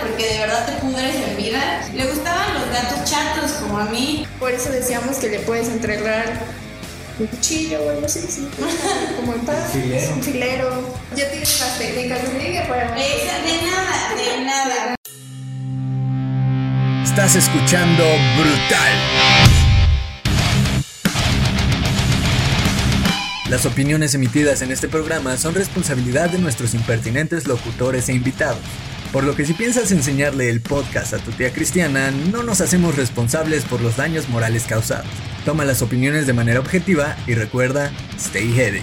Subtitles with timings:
[0.00, 1.88] porque de verdad te pudres en vida.
[1.94, 4.26] Le gustaban los gatos chatos como a mí.
[4.38, 6.40] Por eso decíamos que le puedes entregar
[7.18, 8.48] un cuchillo o algo así, sí.
[9.16, 10.14] como el paz, Filero.
[10.14, 10.96] un filero.
[11.14, 14.94] Ya tienes las técnicas de para Esa, de nada, de nada.
[17.04, 18.04] Estás escuchando
[18.36, 18.92] Brutal.
[23.50, 28.62] Las opiniones emitidas en este programa son responsabilidad de nuestros impertinentes locutores e invitados.
[29.12, 32.96] Por lo que si piensas enseñarle el podcast a tu tía cristiana, no nos hacemos
[32.96, 35.06] responsables por los daños morales causados.
[35.44, 38.80] Toma las opiniones de manera objetiva y recuerda, stay heady.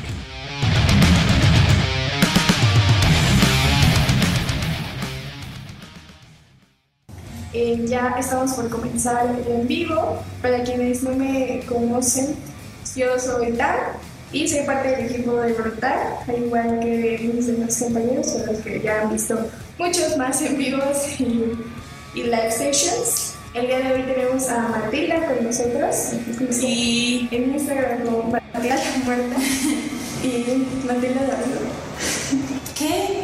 [7.52, 10.24] Eh, ya estamos por comenzar en vivo.
[10.44, 12.36] Para quienes no me conocen,
[12.96, 13.54] yo soy
[14.32, 18.58] y soy parte del equipo de Brutal, al igual que mis demás compañeros, con los
[18.60, 21.54] que ya han visto muchos más en vivos y,
[22.14, 23.34] y live sessions.
[23.54, 25.96] El día de hoy tenemos a Matilda con nosotros.
[26.52, 27.28] Sí.
[27.32, 29.36] En Instagram como Matilda la Muerta
[30.24, 31.58] y Matilda Darío.
[32.78, 33.24] ¿Qué?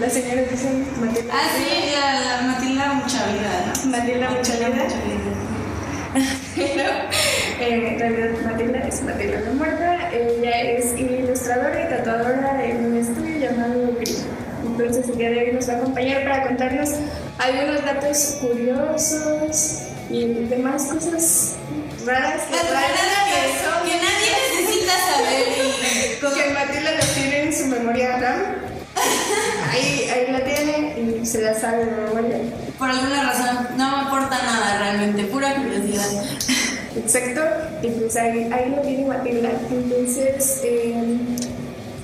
[0.00, 1.34] La señora dice Matilda.
[1.34, 3.90] Ah, sí, la, la Matilda mucha vida, ¿no?
[3.90, 4.86] Matilda Mucha Vida.
[6.54, 6.90] Pero
[7.60, 10.10] eh, en realidad Matilda es Matilda la Muerta.
[10.12, 14.24] Ella es ilustradora y tatuadora en un estudio llamado Gris.
[14.64, 16.90] Entonces el día de hoy nos va a acompañar para contarnos
[17.38, 21.56] algunos datos curiosos y demás cosas
[22.06, 22.92] raras que, Las raras
[23.28, 25.44] que, que nadie necesita saber
[26.20, 28.68] que Matilda lo tiene en su memoria RAM.
[29.70, 32.38] Ahí, ahí la tiene y se la sabe de memoria.
[32.78, 36.37] por alguna razón no me aporta nada realmente, pura curiosidad.
[36.98, 37.40] Exacto,
[37.82, 39.50] y pues ahí, ahí lo tiene Matilda.
[39.70, 40.94] Entonces, eh,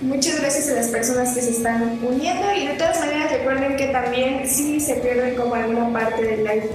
[0.00, 3.86] muchas gracias a las personas que se están uniendo y de todas maneras recuerden que
[3.86, 6.70] también si se pierden como alguna parte del live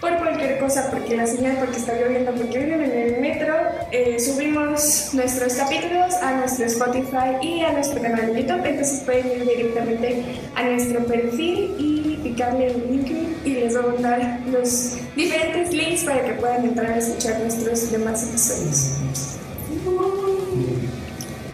[0.00, 3.54] por cualquier cosa, porque la señal, porque está lloviendo, porque viven en el metro,
[3.90, 9.26] eh, subimos nuestros capítulos a nuestro Spotify y a nuestro canal de YouTube, entonces pueden
[9.28, 14.92] ir directamente a nuestro perfil y picarle el link y les va a mandar los
[15.14, 18.90] diferentes links para que puedan entrar a escuchar nuestros demás episodios.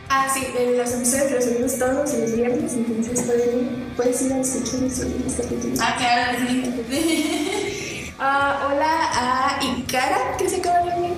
[0.09, 0.47] Ah, sí,
[0.77, 5.79] los episodios los subimos todos los viernes, entonces pueden, puedes ir a escuchar demás capítulos.
[5.81, 8.07] Ah, claro, sí.
[8.23, 8.85] Ah, hola
[9.15, 11.15] a Ikara, que se acaba de unir.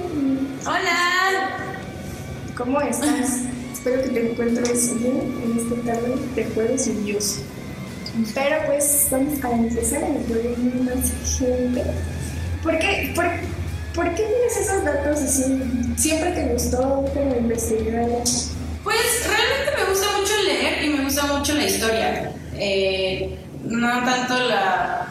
[0.64, 1.48] Hola.
[2.56, 3.40] ¿Cómo estás?
[3.72, 7.40] Espero que te encuentres bien en esta tarde de jueves lluvioso.
[8.34, 11.82] Pero pues vamos a empezar a incluir más gente.
[12.62, 13.24] ¿Por qué, por,
[13.94, 15.62] por qué tienes esos datos así?
[15.96, 18.06] ¿Siempre te gustó como investigar?
[18.84, 22.32] Pues realmente me gusta mucho leer y me gusta mucho la historia.
[22.54, 25.06] Eh, no tanto la.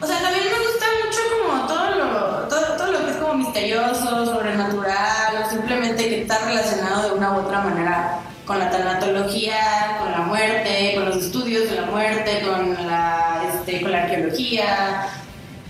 [0.00, 3.34] O sea, también me gusta mucho como todo lo, todo, todo lo que es como
[3.34, 8.20] misterioso, sobrenatural, o simplemente que está relacionado de una u otra manera
[8.50, 13.80] con la tanatología, con la muerte, con los estudios de la muerte, con la, este,
[13.80, 15.06] con la arqueología.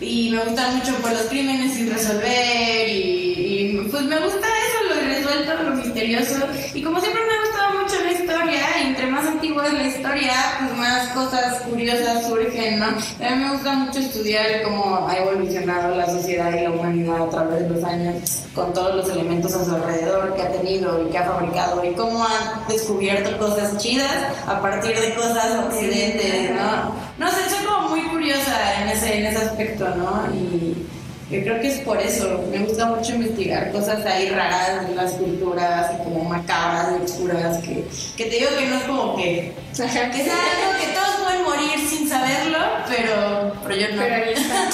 [0.00, 4.94] Y me gustan mucho pues, los crímenes sin resolver y, y, pues me gusta eso,
[4.94, 6.36] lo irresuelto, lo misterioso.
[6.72, 9.86] Y como siempre me ha gustado mucho la historia, y entre más antigua es la
[9.86, 12.86] historia, pues más cosas curiosas surgen, ¿no?
[12.86, 17.30] A mí me gusta mucho estudiar cómo ha evolucionado la sociedad y la humanidad a
[17.30, 21.10] través de los años, con todos los elementos a su alrededor que ha tenido y
[21.10, 24.12] que ha fabricado, y cómo ha descubierto cosas chidas
[24.46, 26.94] a partir de cosas occidentes, ¿no?
[27.18, 30.24] No sé, soy como muy curiosa en ese, en ese aspecto, ¿no?
[30.34, 30.86] Y
[31.30, 35.12] yo creo que es por eso, me gusta mucho investigar cosas ahí raras de las
[35.12, 37.84] culturas y como macabras y oscuras, que,
[38.16, 41.42] que te digo que no es como que, Ajá, que es algo que todos pueden
[41.44, 42.58] morir sin saberlo,
[42.88, 44.02] pero, pero yo no.
[44.02, 44.68] Pero ahí está.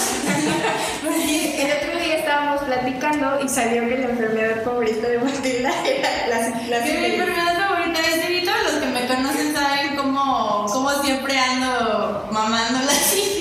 [1.63, 6.61] El otro día estábamos platicando y salió que la enfermedad favorita de Matilda era la,
[6.69, 10.91] la Que mi enfermedad favorita es y todos los que me conocen saben cómo, cómo
[11.03, 13.36] siempre ando mamando la sífilis.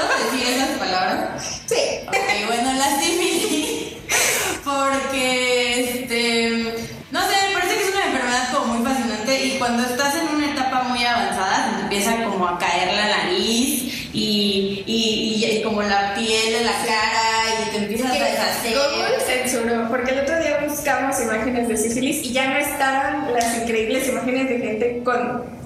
[0.00, 1.60] ¿Puedo decir esas palabras?
[1.66, 1.76] Sí.
[2.06, 3.94] Ok, bueno, la sífilis.
[4.64, 6.74] Porque, este,
[7.10, 10.36] no sé, me parece que es una enfermedad como muy fascinante y cuando estás en
[10.36, 15.82] una etapa muy avanzada, te empieza como a caer la nariz y, y, y como
[15.82, 18.74] la piel de la cara y te empiezas a deshacer.
[18.74, 23.56] Google censuró, porque el otro día buscamos imágenes de sífilis y ya no estaban las
[23.58, 25.59] increíbles imágenes de gente con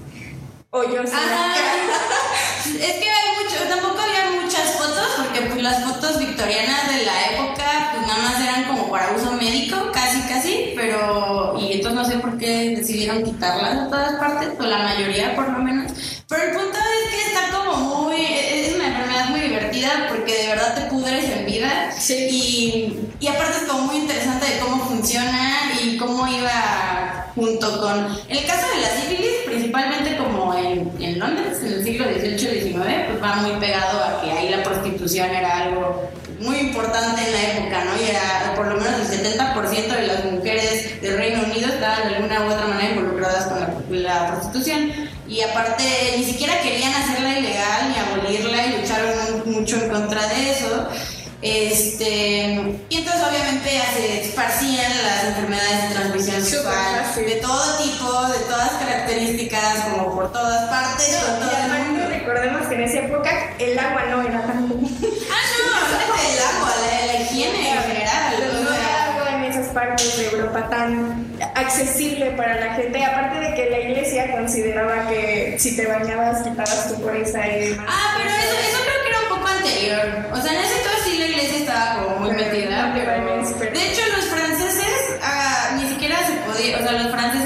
[0.77, 1.15] o yo sí.
[2.81, 7.27] es que hay mucho, tampoco había muchas fotos, porque pues las fotos victorianas de la
[7.31, 11.57] época, pues nada más eran como para uso médico, casi, casi, pero.
[11.61, 15.49] Y entonces no sé por qué decidieron quitarlas de todas partes, o la mayoría por
[15.49, 15.93] lo menos.
[16.29, 18.17] Pero el punto es que está como muy.
[18.25, 21.93] Es una enfermedad muy divertida, porque de verdad te pudres en vida.
[21.97, 22.27] Sí.
[22.29, 27.04] Y, y aparte es como muy interesante de cómo funciona y cómo iba
[27.35, 28.19] junto con...
[28.29, 32.85] El caso de la sífilis, principalmente como en, Londres, en el siglo XVIII y XIX,
[33.09, 36.11] pues va muy pegado a que ahí la prostitución era algo
[36.41, 38.03] muy importante en la época, ¿no?
[38.03, 42.17] Y era por lo menos el 70% de las mujeres del Reino Unido estaban de
[42.17, 44.93] alguna u otra manera involucradas con la, prostitución.
[45.29, 45.85] Y aparte,
[46.17, 50.89] ni siquiera querían hacerla ilegal ni abolirla y lucharon mucho en contra de eso.
[51.41, 57.04] Este, y entonces obviamente se esparcían las enfermedades de transmisión sexual
[60.25, 61.19] por todas partes.
[61.93, 64.99] y recordemos que en esa época el agua no era tan común.
[65.31, 66.71] Ah, no, el agua,
[67.07, 68.65] la, higiene en general.
[68.65, 73.55] No era agua en esas partes de Europa tan accesible para la gente, aparte de
[73.55, 77.87] que la iglesia consideraba que si te bañabas quitabas tu pureza y demás.
[77.87, 80.33] Ah, pero eso, eso creo que era un poco anterior.
[80.33, 82.95] O sea, en ese entonces sí la iglesia estaba como muy metida.
[82.95, 87.44] De hecho, los franceses ah, ni siquiera se podía, o sea, los franceses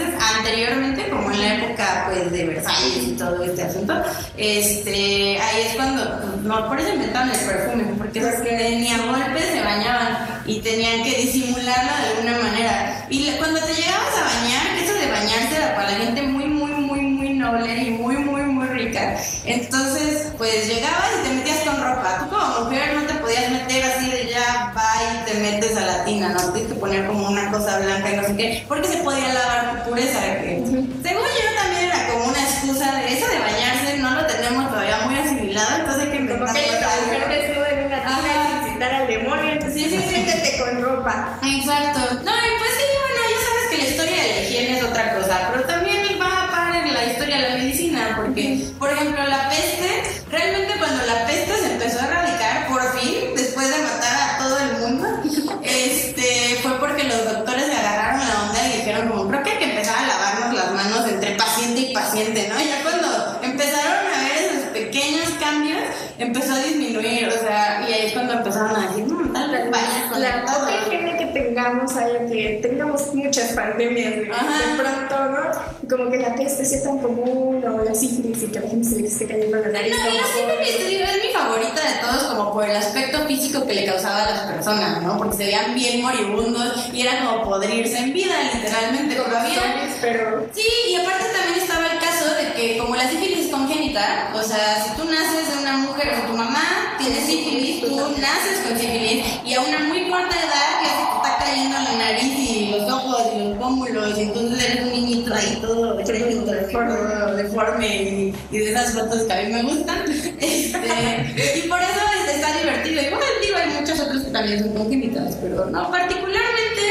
[1.78, 3.94] época pues de Versalles y todo este asunto,
[4.36, 6.04] este, ahí es cuando,
[6.42, 10.60] no, por eso inventaron el perfume, porque es que ni a golpes se bañaban y
[10.60, 13.06] tenían que disimularlo de alguna manera.
[13.10, 16.72] Y cuando te llegabas a bañar, eso de bañarse era para la gente muy, muy,
[16.72, 19.16] muy, muy noble y muy, muy, muy rica.
[19.44, 22.18] Entonces, pues llegabas y te metías con ropa.
[22.20, 25.80] Tú como mujer no te podías meter así de ya, va y te metes a
[25.80, 26.52] la tina, ¿no?
[26.52, 29.84] Tienes que poner como una cosa blanca y no sé qué, porque se podía lavar
[29.84, 30.20] tu pureza.
[30.20, 34.70] Que, según yo también era como una excusa de eso de bañarse, no lo tenemos
[34.70, 36.48] todavía muy asimilado, entonces hay que inventar.
[36.48, 40.18] Como que la mujer desnuda en una tina y citar al demonio, entonces sí, sí,
[40.98, 42.00] Exacto.
[42.24, 45.14] No, y pues sí, bueno, ya sabes que la historia de la higiene es otra
[45.14, 49.22] cosa, pero también va a parar en la historia de la medicina, porque, por ejemplo,
[49.24, 54.16] la peste, realmente cuando la peste se empezó a erradicar, por fin, después de matar
[54.16, 55.08] a todo el mundo,
[55.62, 59.58] este, fue porque los doctores se agarraron la onda y dijeron como, creo que hay
[59.58, 62.60] que empezar a lavarnos las manos entre paciente y paciente, ¿no?
[62.60, 65.80] Y ya cuando empezaron a ver esos pequeños cambios,
[66.18, 69.06] empezó a disminuir, o sea, y ahí es cuando empezaron a decir,
[70.18, 75.88] la poca higiene que tengamos, haya que tengamos muchas pandemias de, pronto, ¿no?
[75.88, 79.00] Como que la peste sea tan común, o la sífilis, y que la gente se
[79.00, 79.94] le esté cayendo la nariz.
[79.96, 83.86] No, la sífilis es mi favorita de todos, como por el aspecto físico que le
[83.86, 85.16] causaba a las personas, ¿no?
[85.18, 89.16] Porque se veían bien moribundos y era como podrirse en vida, literalmente.
[89.16, 89.88] Todavía.
[90.00, 90.46] pero...
[90.52, 94.42] Sí, y aparte también estaba el caso de que como la sífilis es congénita, o
[94.42, 95.67] sea, si tú naces de una
[95.98, 100.36] mujer o tu mamá tiene sífilis, tú naces con sífilis y a una muy corta
[100.36, 104.22] edad ya se te está cayendo la nariz y los ojos y los pómulos y
[104.22, 105.96] entonces eres un niñito ahí todo
[107.36, 110.04] deforme y, de esas fotos que a mí me gustan.
[110.38, 112.00] Este, y por eso
[112.32, 113.02] está divertido.
[113.02, 116.82] Igual digo, hay muchos otros que también son congénitas, pero no, particularmente,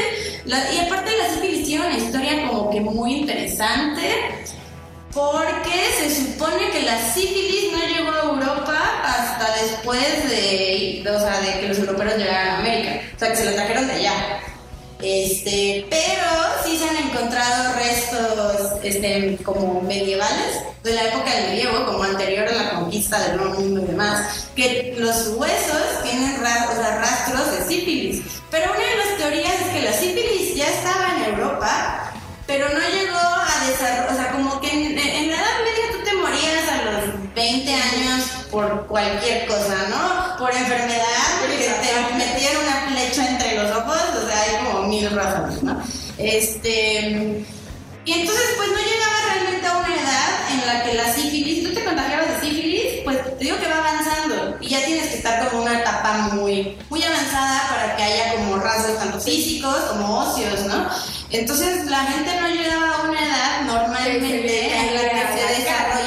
[0.46, 4.02] y aparte de la sífilis tiene una historia como que muy interesante
[5.18, 11.40] porque se supone que la sífilis no llegó a Europa hasta después de, o sea,
[11.40, 13.00] de que los europeos llegaran a América.
[13.16, 14.12] O sea, que se lo trajeron de allá.
[15.02, 16.28] Este, pero
[16.64, 22.48] sí se han encontrado restos este, como medievales de la época del medievo, como anterior
[22.48, 28.22] a la conquista del Nuevo Mundo y demás, que los huesos tienen rastros de sífilis.
[28.52, 32.08] Pero una de las teorías es que la sífilis ya estaba en Europa
[32.48, 36.14] pero no llegó a desarrollar, o sea, como que en, la Edad Media tú te
[36.14, 40.36] morías a los 20 años por cualquier cosa, ¿no?
[40.38, 45.08] Por enfermedad, porque te metieron una flecha entre los ojos, o sea, hay como mil
[45.10, 45.80] razones, ¿no?
[46.18, 47.46] Este...
[48.04, 51.74] Y entonces, pues no llegaba realmente a una edad en la que la sífilis, tú
[51.74, 55.48] te contagiabas de sífilis, pues te digo que va avanzando y ya tienes que estar
[55.48, 60.64] como una etapa muy, muy avanzada para que haya como rasgos tanto físicos como óseos,
[60.64, 60.88] ¿no?
[61.30, 65.97] Entonces la gente no llegaba a una edad normalmente en la que se desarrollara.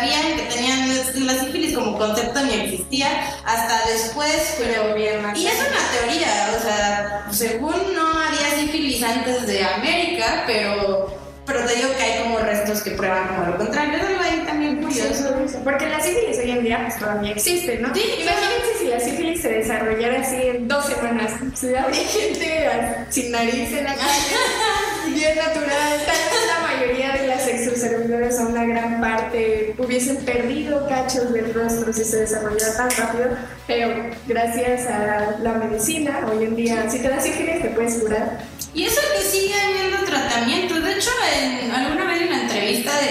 [0.00, 3.08] Sabían que tenían la sífilis como concepto ni existía
[3.44, 4.54] hasta después.
[4.58, 10.44] Pero bien, y es una teoría, o sea, según no había sífilis antes de América,
[10.46, 11.19] pero
[11.70, 13.98] te digo que hay como restos que prueban como lo contrario.
[13.98, 15.34] Es algo ahí también curioso.
[15.62, 17.94] porque la sífilis hoy en día pues, todavía existe, ¿no?
[17.94, 21.32] Sí, Imagínense si la sífilis se desarrollara así en dos semanas.
[21.54, 22.70] Si habría gente
[23.10, 24.36] sin nariz en la calle,
[25.14, 26.00] bien natural.
[26.06, 31.54] Tal vez la mayoría de las exoservidores o una gran parte hubiesen perdido cachos del
[31.54, 33.28] rostro si se desarrollara tan rápido.
[33.68, 38.40] Pero gracias a la medicina, hoy en día, si te da sífilis, te puedes curar
[38.72, 40.80] y eso que sigue habiendo tratamientos.
[41.00, 41.16] De hecho,
[41.64, 43.06] en, alguna vez en la entrevista, de,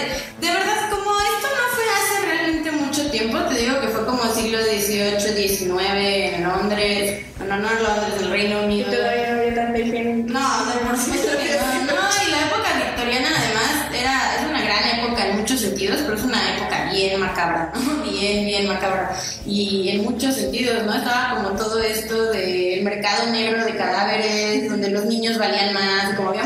[0.46, 4.32] de verdad, como esto no fue hace realmente mucho tiempo, te digo que fue como
[4.32, 8.92] si siglo XVIII, XIX en Londres, bueno, no en Londres, el Reino Y Unido.
[8.92, 10.14] todavía no había tanta higiene.
[10.24, 11.94] No, no, por supuesto que no.
[11.96, 16.16] No, y la época victoriana además era, es una gran época en muchos sentidos, pero
[16.16, 18.04] es una época bien macabra, ¿no?
[18.20, 19.16] Bien, bien macabra.
[19.46, 20.94] Y en muchos sentidos, ¿no?
[20.94, 26.16] Estaba como todo esto del mercado negro de cadáveres, donde los niños valían más, y
[26.16, 26.44] como había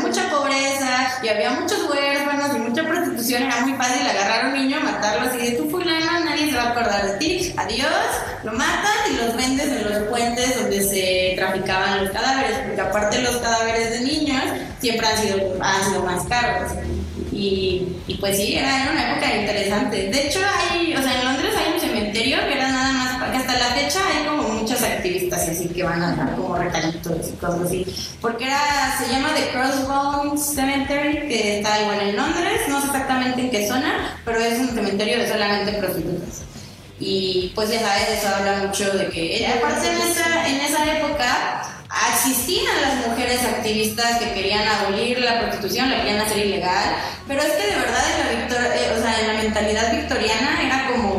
[1.25, 5.27] y había muchos huérfanos y mucha prostitución, era muy fácil agarrar a un niño, matarlo
[5.27, 7.53] así de tu fulano, nadie se va a acordar de ti.
[7.57, 7.89] Adiós,
[8.43, 13.21] lo matan y los vendes en los puentes donde se traficaban los cadáveres, porque aparte
[13.23, 14.43] los cadáveres de niños
[14.79, 16.71] siempre han sido, han sido más caros.
[17.31, 20.09] Y, pues sí, era, era una época interesante.
[20.09, 21.54] De hecho, hay, o sea, en Londres
[22.23, 25.83] que era nada más, que hasta la fecha hay como muchos activistas y así que
[25.83, 27.85] van a dar como recalitos y cosas así.
[28.21, 33.41] Porque era, se llama The Crossbones Cemetery, que está igual en Londres, no sé exactamente
[33.41, 36.41] en qué zona, pero es un cementerio de solamente prostitutas.
[36.99, 41.61] Y pues ya sabes, eso habla mucho de que, aparte en esa, en esa época,
[42.13, 46.95] existían las mujeres activistas que querían abolir la prostitución, la querían hacer ilegal,
[47.27, 50.61] pero es que de verdad en la, victor- eh, o sea, en la mentalidad victoriana
[50.65, 51.14] era como,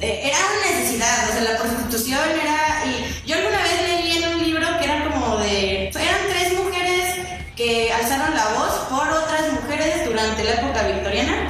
[0.00, 4.34] eh, era una necesidad, o sea, la prostitución era, y yo alguna vez leí en
[4.34, 7.14] un libro que era como de, eran tres mujeres
[7.56, 11.48] que alzaron la voz por otras mujeres durante la época victoriana.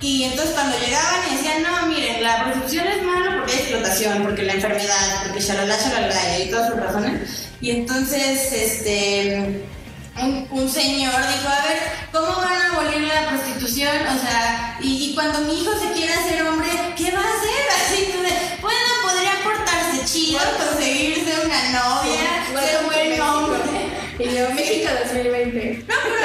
[0.00, 4.22] Y entonces cuando llegaban y decían, no, miren, la prostitución es malo porque hay explotación,
[4.22, 7.48] porque la enfermedad, porque shalala, shalala, y todas sus razones.
[7.60, 9.64] Y entonces, este,
[10.22, 11.78] un, un señor dijo, a ver,
[12.12, 13.96] ¿cómo van a abolir la prostitución?
[14.06, 17.64] O sea, y, y cuando mi hijo se quiera hacer hombre, ¿qué va a hacer?
[17.86, 23.58] Así de, bueno, podría portarse chido, conseguirse una novia, ser buen hombre.
[24.18, 25.84] Y yo, México 2020.
[25.88, 26.16] No, pero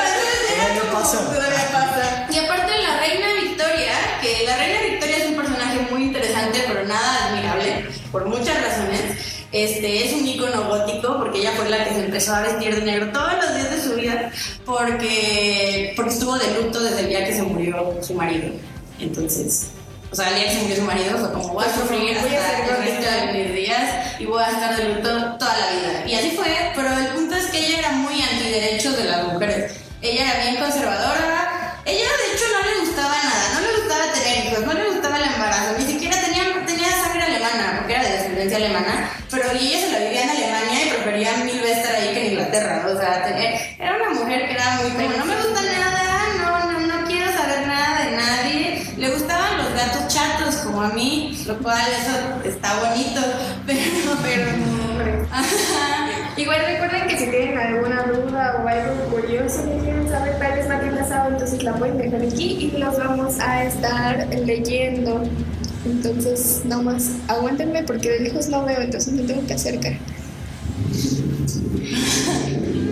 [0.74, 1.72] eso como- pasa.
[1.72, 2.28] pasa.
[2.32, 6.86] Y aparte la reina Victoria, que la reina Victoria es un personaje muy interesante, pero
[6.86, 9.12] nada admirable, por muchas razones.
[9.53, 12.81] Este, es un ícono gótico porque ella fue la que se empezó a vestir de
[12.81, 14.31] negro todos los días de su vida
[14.65, 18.48] porque, porque estuvo de luto desde el día que se murió su marido.
[19.00, 19.69] Entonces,
[20.12, 22.36] o sea, el día que se murió su marido fue como voy a sufrir Voy
[22.36, 25.69] a hasta el resto de mis días y voy a estar de luto toda la
[25.69, 26.03] vida.
[26.07, 29.72] Y así fue, pero el punto es que ella era muy antiderechos de las mujeres.
[30.01, 31.79] Ella era bien conservadora.
[31.86, 33.53] Ella, de hecho, no le gustaba nada.
[33.53, 35.75] No le gustaba tener hijos, no le gustaba el embarazo.
[35.77, 39.12] Ni siquiera tenía, tenía sangre alemana, porque era de descendencia alemana.
[39.63, 42.34] Y ella se la vivía en Alemania y prefería mil veces estar ahí que en
[42.34, 42.86] Inglaterra.
[42.86, 43.25] O sea,
[43.79, 47.32] era una mujer que era muy como, no me gusta nada, no, no, no quiero
[47.32, 48.86] saber nada de nadie.
[48.98, 53.22] Le gustaban los gatos chatos, como a mí, lo cual eso está bonito.
[53.65, 55.27] Pero, pero.
[56.36, 60.67] Igual recuerden que si tienen alguna duda o algo curioso que quieren saber, tal vez
[60.67, 65.24] no han pasado, entonces la pueden dejar aquí y los vamos a estar leyendo.
[65.86, 69.94] Entonces, nomás aguántenme porque de lejos no veo, entonces me tengo que acercar.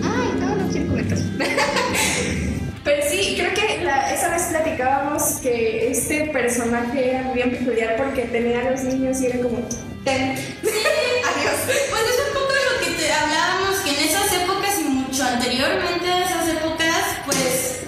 [0.02, 1.18] Ay, no, no quiero comentar.
[2.84, 8.22] Pero sí, creo que la- esa vez platicábamos que este personaje era bien peculiar porque
[8.22, 9.58] tenía a los niños y era como,
[10.04, 11.58] ten, adiós.
[11.64, 16.08] Pues es un poco lo que te hablábamos, que en esas épocas y mucho anteriormente
[16.08, 17.80] a esas épocas, pues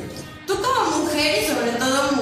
[0.46, 2.12] tú como mujer y sobre todo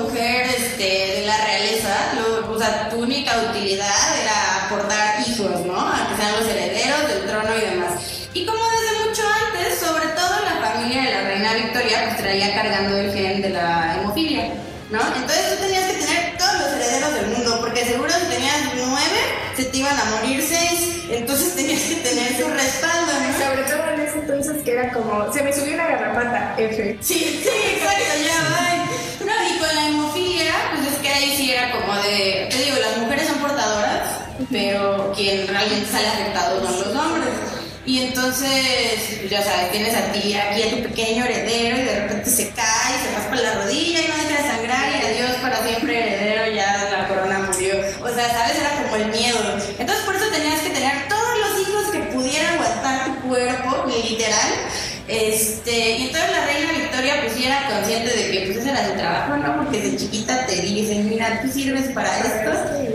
[2.63, 5.79] sea, tu única utilidad era aportar hijos, ¿no?
[5.79, 8.29] A que sean los herederos del trono y demás.
[8.35, 12.55] Y como desde mucho antes, sobre todo la familia de la reina Victoria, pues traía
[12.55, 14.53] cargando el gen de la hemofilia.
[14.91, 15.01] ¿No?
[15.17, 19.21] Entonces tú tenías que tener todos los herederos del mundo, porque seguro si tenías nueve,
[19.57, 23.47] se te iban a morir seis, entonces tenías que tener su respaldo, ¿no?
[23.47, 26.99] Sobre todo en ese entonces que era como, se me subió una garrapata, F.
[27.01, 28.82] Sí, sí, exacto, ya va.
[31.23, 34.09] Ahí sí era como de, te digo, las mujeres son portadoras,
[34.51, 37.31] pero quien realmente sale afectado son los hombres.
[37.85, 42.31] Y entonces, ya sabes, tienes a ti, aquí a tu pequeño heredero y de repente
[42.31, 45.99] se cae, se raspa la rodilla y no deja de sangrar y adiós para siempre
[45.99, 47.75] heredero, ya la corona murió.
[48.01, 49.39] O sea, sabes, era como el miedo.
[49.79, 54.51] Entonces por eso tenías que tener todos los hijos que pudieran aguantar tu cuerpo, literal.
[55.13, 58.89] Este, y entonces la reina Victoria pues sí era consciente de que pues ese era
[58.89, 59.57] su trabajo, ¿no?
[59.59, 62.51] Porque de chiquita te dicen, mira, tú sirves para esto.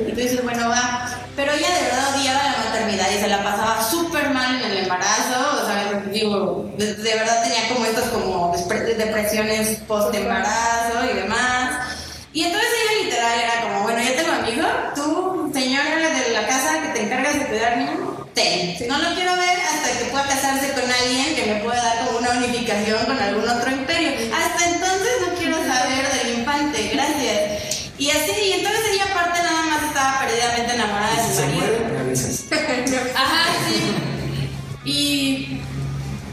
[0.08, 1.08] Y tú dices, bueno, va.
[1.36, 4.78] Pero ella de verdad odiaba la maternidad y se la pasaba súper mal en el
[4.80, 5.62] embarazo.
[5.62, 8.56] O sea, digo, de, verdad tenía como estas como
[8.98, 11.88] depresiones post-embarazo y demás.
[12.34, 16.34] Y entonces ella literal era como, bueno, yo tengo a mi hijo, tú, señora de
[16.34, 18.88] la casa que te encargas de cuidar niños, ten.
[18.88, 22.20] No lo quiero ver hasta que pueda casarse con alguien que me pueda dar como
[22.20, 24.12] una unificación con algún otro imperio.
[24.32, 27.92] Hasta entonces no quiero saber del infante, gracias.
[27.98, 31.48] Y así, y entonces ella aparte nada más estaba perdidamente enamorada de Si su se
[31.48, 33.10] marido.
[33.16, 34.90] Ajá, sí.
[34.90, 35.62] Y.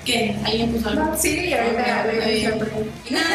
[0.05, 0.37] ¿Qué?
[0.45, 1.05] ¿Alguien puso algo?
[1.07, 2.05] No, sí, y ahorita.
[3.09, 3.27] Y nada,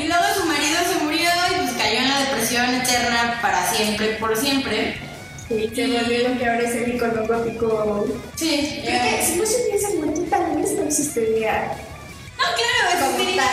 [0.00, 4.08] y luego su marido se murió y pues cayó en la depresión eterna para siempre,
[4.14, 5.07] por siempre.
[5.48, 8.06] Sí, se volvió lo que ahora es el icono gótico.
[8.36, 11.72] Sí, Creo que si no se hubiese muerto, tal vez no existiría.
[12.36, 13.44] No, claro, Como existiría.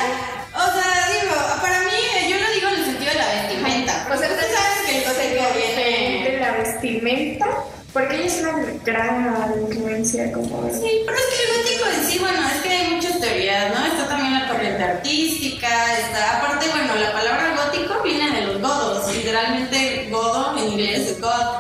[0.54, 4.08] O sea, digo, para mí, yo lo digo en el sentido de la vestimenta.
[4.14, 6.30] O sea, tú sabes que el gótico viene.
[6.30, 7.48] de la vestimenta,
[7.94, 10.70] porque ella es una gran influencia como...
[10.74, 13.86] Sí, pero es que el gótico en sí, bueno, es que hay muchas teorías, ¿no?
[13.86, 15.68] Está también la corriente artística,
[16.00, 21.22] está, aparte, bueno, la palabra gótico viene de los godos, literalmente godo en inglés es
[21.22, 21.55] god, pues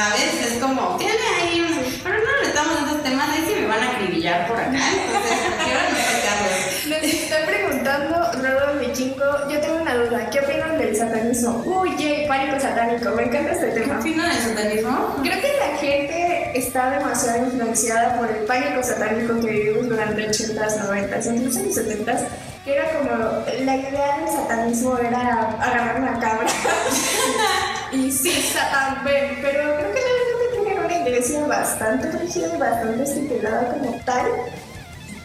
[0.00, 3.66] sabes, es como, tiene ahí un, pero no estamos en estos temas, ahí sí me
[3.66, 6.86] van a acribillar por acá, entonces quiero no tocarlos.
[6.88, 11.62] Nos está preguntando Rodo Vikingo, yo tengo una duda, ¿qué opinan del satanismo?
[11.66, 14.00] Uy, yay, pánico satánico, me encanta este ¿Qué tema.
[14.00, 15.16] opinan del satanismo?
[15.22, 20.78] Creo que la gente está demasiado influenciada por el pánico satánico que vivimos durante 80s,
[20.88, 22.26] 90s, incluso en los 70s,
[22.64, 26.46] que era como la idea del satanismo era agarrar una cabra
[27.92, 33.02] y sí, Satán, ven, pero creo que realmente tienen una iglesia bastante rígida y bastante
[33.02, 34.26] estipulada como tal.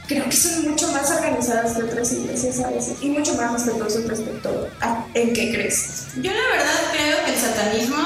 [0.07, 4.05] Creo que son mucho más organizadas que otras iglesias a veces y mucho más respetuosos
[4.07, 6.07] respecto a en qué crees.
[6.17, 7.97] Yo la verdad creo que el satanismo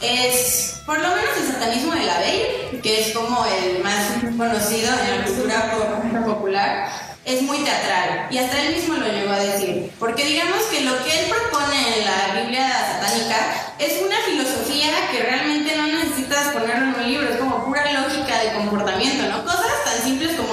[0.00, 4.92] es, por lo menos el satanismo de la Bey, que es como el más conocido
[5.04, 6.88] en la cultura po- popular,
[7.24, 8.28] es muy teatral.
[8.30, 9.90] Y hasta él mismo lo llegó a decir.
[9.98, 15.22] Porque digamos que lo que él propone en la Biblia satánica es una filosofía que
[15.22, 19.44] realmente no necesitas ponerlo en un libro, es como pura lógica de comportamiento, ¿no?
[19.44, 20.51] Cosas tan simples como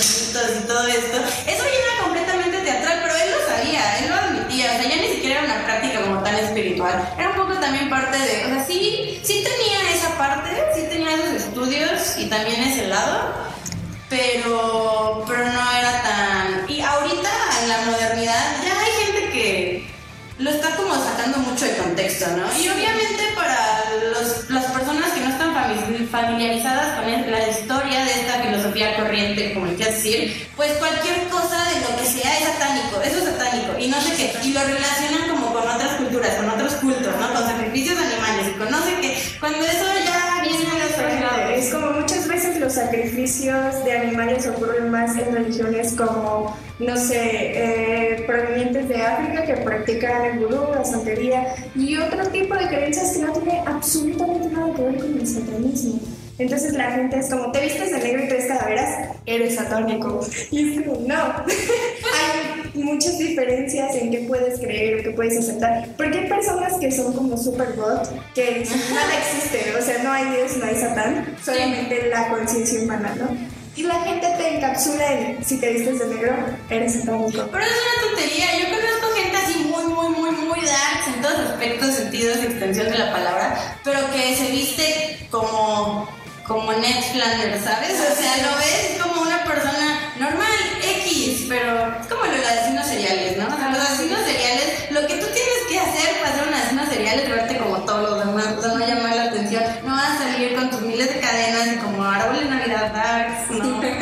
[0.00, 4.66] y todo esto, eso ya era completamente teatral, pero él lo sabía, él lo admitía,
[4.72, 7.88] o sea, ya ni siquiera era una práctica como tan espiritual, era un poco también
[7.88, 12.62] parte de, o sea, sí, sí tenía esa parte, sí tenía esos estudios y también
[12.62, 13.32] ese lado,
[14.08, 16.70] pero, pero no era tan...
[16.70, 17.30] Y ahorita
[17.62, 19.90] en la modernidad ya hay gente que
[20.38, 22.44] lo está como sacando mucho de contexto, ¿no?
[22.60, 25.20] Y obviamente para los- las personas que
[26.10, 31.80] familiarizadas con la historia de esta filosofía corriente, como quieras decir, pues cualquier cosa de
[31.80, 35.28] lo que sea es satánico, eso es satánico, y no sé qué, y lo relacionan
[35.30, 37.34] como con otras culturas, con otros cultos, ¿no?
[37.34, 39.84] Con sacrificios de animales, y con no sé qué, cuando eso
[42.66, 49.44] los sacrificios de animales ocurren más en religiones como, no sé, eh, provenientes de África
[49.44, 54.48] que practican el vudú, la santería y otro tipo de creencias que no tiene absolutamente
[54.48, 56.00] nada que ver con el satanismo.
[56.38, 60.26] Entonces la gente es como, te vistes de negro y tres calaveras, eres satánico.
[60.50, 61.34] Y es como, no.
[62.76, 65.88] muchas diferencias en qué puedes creer o qué puedes aceptar.
[65.96, 70.24] Porque hay personas que son como super god, que nada existe, o sea, no hay
[70.36, 73.56] Dios, no hay Satán, solamente la conciencia humana, ¿no?
[73.76, 76.34] Y la gente te encapsula en, si te vistes de negro,
[76.70, 77.46] eres satánico.
[77.52, 78.46] Pero es una tontería.
[78.58, 82.96] Yo conozco gente así muy, muy, muy, muy darks en todos aspectos, sentidos, extensión de
[82.96, 86.08] la palabra, pero que se viste como,
[86.46, 88.00] como Ned Flanders, ¿sabes?
[88.00, 90.75] O sea, lo ves como una persona normal,
[91.48, 93.46] Pero es como los asesinos seriales, ¿no?
[93.46, 96.86] O sea, los asesinos seriales, lo que tú tienes que hacer para ser un asesino
[96.86, 100.10] serial es verte como todos los demás, o sea, no llamar la atención, no vas
[100.10, 103.82] a salir con tus miles de cadenas y como árbol de Navidad darks, no.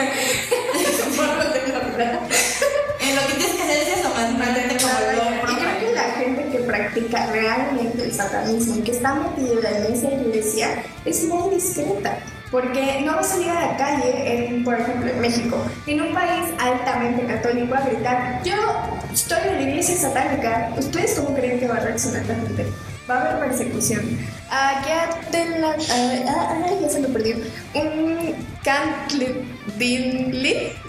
[3.00, 8.04] Eh, lo que tienes que hacer es eso, como que la gente que practica realmente
[8.04, 12.18] el satanismo y que está metida en esa iglesia es muy discreta.
[12.54, 16.14] Porque no va a salir a la calle, en, por ejemplo, en México, en un
[16.14, 18.54] país altamente católico, a gritar: Yo
[19.12, 20.70] estoy en la iglesia satánica.
[20.78, 22.66] ¿Ustedes cómo creen que va a reaccionar la gente?
[23.08, 24.18] Va a haber persecución.
[24.50, 25.70] Allá de la.
[25.70, 27.36] ah, ah, ah, ya se me perdió.
[27.74, 28.34] Un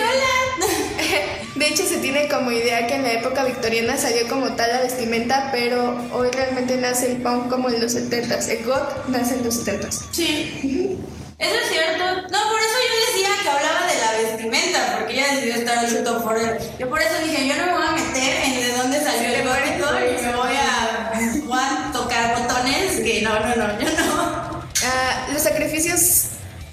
[0.00, 0.66] hola.
[1.54, 4.80] De hecho, se tiene como idea que en la época victoriana salió como tal la
[4.80, 8.48] vestimenta, pero hoy realmente nace el punk como en los 70s.
[8.48, 10.06] El goth nace en los 70s.
[10.10, 10.98] Sí.
[11.38, 12.04] Eso es cierto.
[12.04, 16.22] No, por eso yo decía que hablaba de la vestimenta, porque ella decidió estar en
[16.22, 16.58] por él.
[16.78, 19.46] Yo por eso dije, yo no me voy a meter en de dónde salió el
[19.46, 21.12] gótico y me voy a,
[21.44, 24.64] voy a tocar botones, que no, no, no, yo no.
[24.84, 26.26] Ah, los sacrificios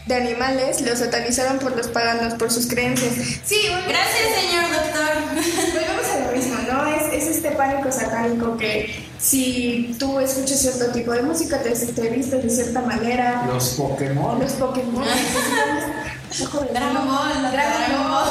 [0.06, 3.13] de animales los satanizaron por los paganos, por sus creencias.
[3.45, 5.02] Sí, bueno, Gracias, señor doctor.
[7.62, 12.82] pánico satánico que si tú escuchas cierto tipo de música te, te vistes de cierta
[12.82, 13.43] manera.
[13.47, 14.39] Los Pokémon.
[14.39, 15.06] Los Pokémon.
[16.74, 18.26] Dragon Ball, Dragon Ball.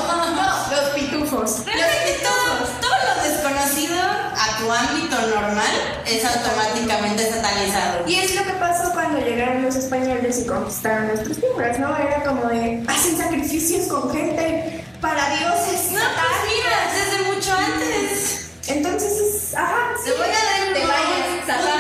[0.70, 1.64] Los pitufos.
[1.64, 8.09] Realmente todo, todo lo desconocido a tu ámbito normal es automáticamente satanizado.
[8.09, 11.96] Y es lo que pasó cuando llegaron los españoles y conquistaron nuestras tierras, ¿no?
[11.96, 15.92] Era como de, hacen sacrificios con gente para dioses.
[15.92, 18.50] No, pues mira, desde mucho antes.
[18.66, 20.88] Entonces, es, ajá, Te voy a dar te un,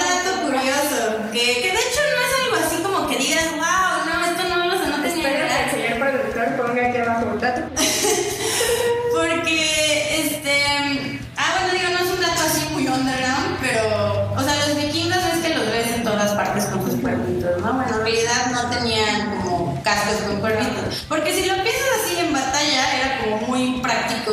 [0.00, 4.24] dato curioso, que, que de hecho no es algo así como que digas, wow, no,
[4.26, 7.38] esto no lo sé, no tenía Espero que el señor productor ponga aquí abajo un
[7.38, 7.60] dato.
[9.14, 14.66] Porque, este, ah, bueno, digo, no es un dato así muy underground, pero, o sea,
[14.66, 17.72] los vikingos es que los ves en todas partes con sus cuernitos, ¿no?
[17.74, 20.99] Bueno, en realidad no tenían como cascos con cuernitos.
[21.10, 24.30] Porque si lo piensas así en batalla, era como muy práctico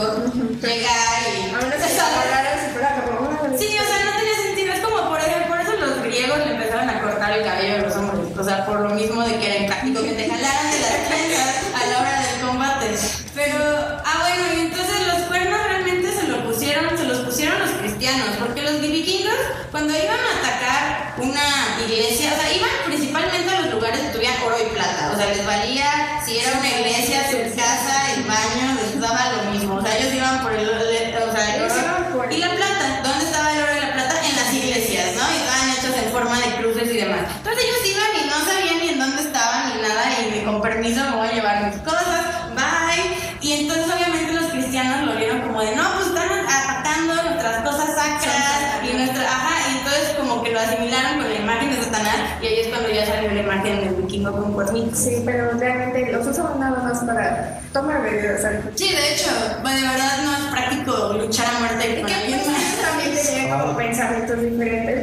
[0.62, 1.50] llegar y...
[1.50, 4.74] A menos que se agarraran si fuera como una- Sí, o sea, no tenía sentido.
[4.74, 7.82] Es como, por ejemplo, por eso los griegos le empezaron a cortar el cabello a
[7.88, 8.38] los hombres.
[8.38, 11.56] O sea, por lo mismo de que era impráctico que te jalaran de las trenzas
[11.74, 12.88] a la hora del combate.
[13.34, 13.58] Pero,
[14.06, 18.28] ah, bueno, y entonces los cuernos realmente se lo pusieron, se los pusieron los cristianos.
[18.40, 19.34] Porque los vikingos,
[19.72, 21.42] cuando iban a atacar una
[21.88, 25.12] iglesia, o sea, iban principalmente a los lugares que tuvieran oro y plata.
[25.13, 29.52] O sea, les valía si era una iglesia, su casa, el baño, les daba lo
[29.52, 29.76] mismo.
[29.76, 32.18] O sea, ellos iban por el, o sea, el Ellos iban oro.
[32.18, 34.16] por- Y la plata, ¿dónde estaba el oro y la plata?
[34.28, 35.24] En las iglesias, ¿no?
[35.32, 37.22] Y estaban hechas en forma de cruces y demás.
[37.38, 40.62] Entonces ellos iban y no sabían ni en dónde estaban ni nada y de, con
[40.78, 43.18] permiso me voy a llevar mis cosas, bye.
[43.42, 47.96] Y entonces obviamente los cristianos lo vieron como de, no, pues están atacando nuestras cosas
[47.96, 52.16] sacras y nuestra, ajá, y entonces como que lo asimilaron con la imagen de Satanás
[52.42, 55.00] y ahí es cuando ya salió la imagen del vikingo con cuernitos.
[55.00, 58.42] Sí, pero realmente los usaban nada más para tomar bebidas.
[58.76, 62.78] Sí, de hecho, de verdad no es práctico luchar a muerte con alguien más.
[62.82, 64.97] también como pensamientos diferentes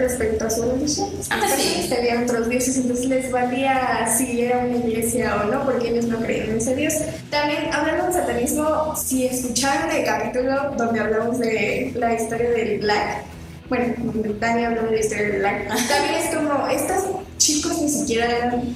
[0.65, 1.09] a su religión.
[1.31, 1.87] Ah, sí.
[1.89, 6.19] Tenían otros dioses, entonces les valía si era una iglesia o no, porque ellos no
[6.19, 6.95] creían en ese dios.
[7.31, 13.23] También, hablando de satanismo, si escucharon el capítulo donde hablamos de la historia del Black,
[13.69, 13.95] bueno,
[14.41, 17.05] Tania habló de la historia del Black, también es como, estos
[17.39, 18.75] chicos ni siquiera eran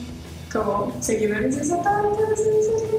[0.53, 2.05] como seguidores de Satán,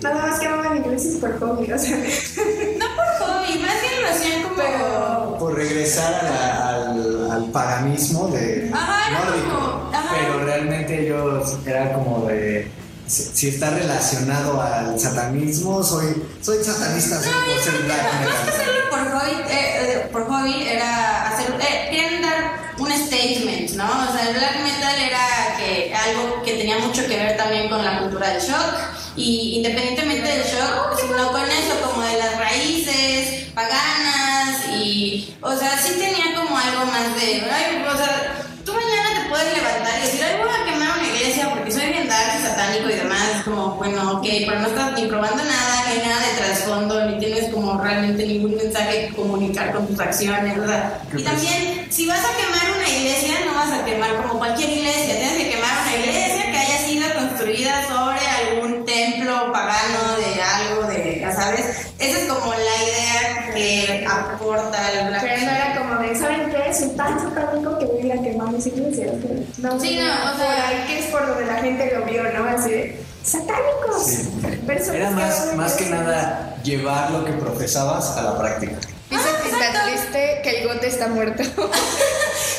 [0.04, 4.08] nada más que amaban iglesias por hobby, o sea, No por hobby, más bien lo
[4.10, 4.56] hacían como...
[4.56, 9.90] Pero- Por regresar a la- al, al paganismo de Ajá, nórdico.
[9.94, 10.16] ajá.
[10.16, 12.72] Pero realmente ellos era como de.
[13.08, 19.32] Si, si está relacionado al satanismo, soy, soy satanista solo por ser black por hobby,
[19.50, 23.86] eh, eh, por hobby era hacer, eh, querían dar un statement, ¿no?
[23.86, 27.84] O sea, el black metal era que, algo que tenía mucho que ver también con
[27.84, 28.76] la cultura del shock
[29.16, 35.78] y independientemente del shock, sino con eso, como de las raíces paganas y, o sea,
[35.78, 36.29] sí tenía
[36.60, 40.50] algo más de, ay, o sea, tú mañana te puedes levantar y decir, ay, voy
[40.50, 44.26] a quemar una iglesia porque soy bien dark satánico y demás, es como, bueno, ok,
[44.46, 48.56] pero no estás ni probando nada, ni nada de trasfondo, ni tienes como realmente ningún
[48.56, 52.90] mensaje que comunicar con tus acciones, o sea, y también, si vas a quemar una
[52.90, 56.78] iglesia, no vas a quemar como cualquier iglesia, tienes que quemar una iglesia que haya
[56.86, 62.84] sido construida sobre algún templo pagano de algo, de, ya sabes, esa es como la
[62.84, 63.19] idea
[63.60, 66.74] que aporta el Black Pero no era como de, ¿saben qué?
[66.74, 69.12] Soy tan satánico que voy a a quemar mis iglesias.
[69.60, 72.24] No, Sí, no, o por sea- ahí que es por donde la gente lo vio,
[72.34, 72.46] ¿no?
[72.50, 74.04] Así de, satánicos.
[74.06, 74.30] Sí.
[74.66, 78.76] Personas Era más, a más que nada llevar lo que profesabas a la práctica.
[79.10, 81.44] Dice Ah, que está triste que el gote está muerto.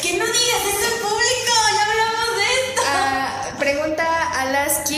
[0.03, 2.83] Que no digas eso en público, ya hablamos de esto.
[2.87, 4.05] Ah, pregunta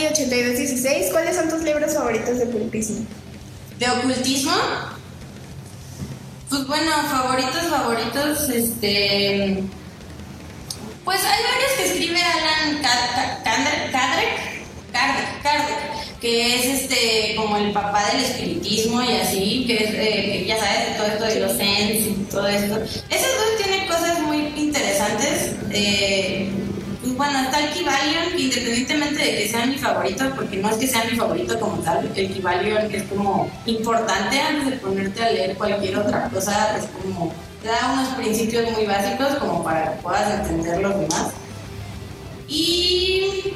[0.07, 3.05] Alaski8216, ¿cuáles son tus libros favoritos de ocultismo?
[3.79, 4.53] ¿De ocultismo?
[6.53, 9.63] Pues bueno, favoritos, favoritos, este...
[11.03, 13.91] Pues hay varios que escribe Alan Kardec,
[15.41, 20.59] Kardec, que es este como el papá del espiritismo y así, que es, eh, ya
[20.59, 22.75] sabes, todo esto de los Zens y todo esto.
[22.83, 25.55] Esos dos tienen cosas muy interesantes.
[25.71, 26.51] eh,
[27.11, 30.87] bueno, está el Kybalion, que independientemente de que sea mi favorito, porque no es que
[30.87, 35.55] sea mi favorito como tal, el Kybalion es como importante antes de ponerte a leer
[35.57, 40.81] cualquier otra cosa, es como da unos principios muy básicos como para que puedas entender
[40.81, 41.31] los demás.
[42.47, 43.53] Y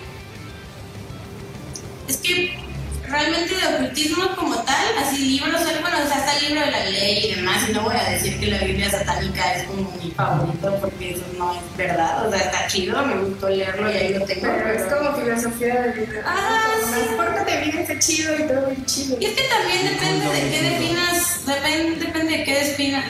[2.07, 2.66] es que
[3.09, 6.85] realmente de ocultismo como tal, así libros, bueno, o sea, está el libro de la
[6.85, 10.11] ley y demás, y no voy a decir que la Biblia satánica es como mi
[10.11, 14.13] favorito porque eso no es verdad, o sea, está chido, me gustó leerlo y ahí
[14.13, 14.41] lo tengo.
[14.41, 16.23] Pero es como filosofía de vida.
[16.25, 17.01] Ah, como, sí.
[17.15, 19.17] Pórtate bien, está chido y todo bien chido.
[19.19, 23.09] Y es que también depende de qué definas, depende, depende de qué definas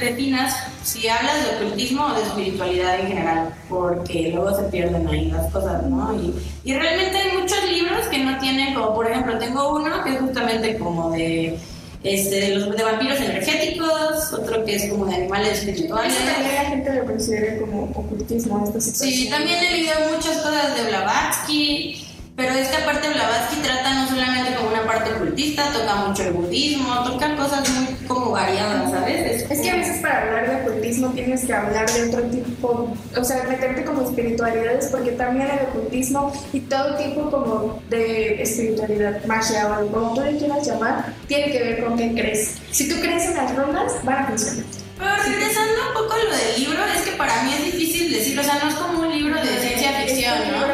[0.87, 5.51] si hablas de ocultismo o de espiritualidad en general, porque luego se pierden ahí las
[5.51, 6.13] cosas, ¿no?
[6.15, 10.13] Y, y realmente hay muchos libros que no tienen, como por ejemplo, tengo uno que
[10.13, 11.59] es justamente como de
[12.03, 16.13] este, los, de vampiros energéticos, otro que es como de animales espirituales.
[16.13, 19.13] Eso también la gente lo considera como ocultismo, esta situación.
[19.13, 22.06] Sí, también he leído muchas cosas de Blavatsky,
[22.37, 26.33] pero es que aparte Blavatsky trata no solamente como una parte ocultista, toca mucho el
[26.33, 29.41] budismo, toca cosas muy como variadas, ¿sabes?
[29.49, 33.23] Es que a veces para hablar de ocultismo tienes que hablar de otro tipo, o
[33.23, 39.79] sea, meterte como espiritualidades, porque también el ocultismo y todo tipo como de espiritualidad, magia
[39.79, 42.53] o como tú le quieras llamar, tiene que ver con qué crees.
[42.69, 44.63] Si tú crees en las runas, van a funcionar.
[44.99, 48.41] Pero regresando un poco a lo del libro, es que para mí es difícil decirlo,
[48.41, 50.67] o sea, no es como un libro de ciencia ficción, ¿no?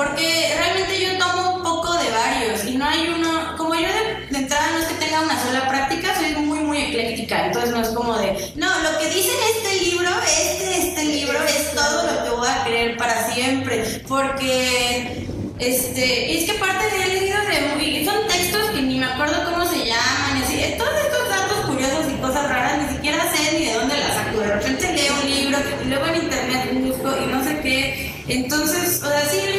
[0.00, 4.28] Porque realmente yo tomo un poco de varios y no hay uno, como yo de,
[4.30, 7.82] de entrada no es que tenga una sola práctica, soy muy, muy ecléctica, entonces no
[7.82, 12.24] es como de, no, lo que dice este libro, este, este libro es todo lo
[12.24, 15.26] que voy a creer para siempre, porque,
[15.58, 19.84] este, es que aparte de leído de son textos que ni me acuerdo cómo se
[19.84, 23.98] llaman, así, todos estos datos curiosos y cosas raras, ni siquiera sé ni de dónde
[23.98, 27.60] las saco, de repente leo un libro y luego en internet busco y no sé
[27.60, 29.49] qué, entonces, o sea, sí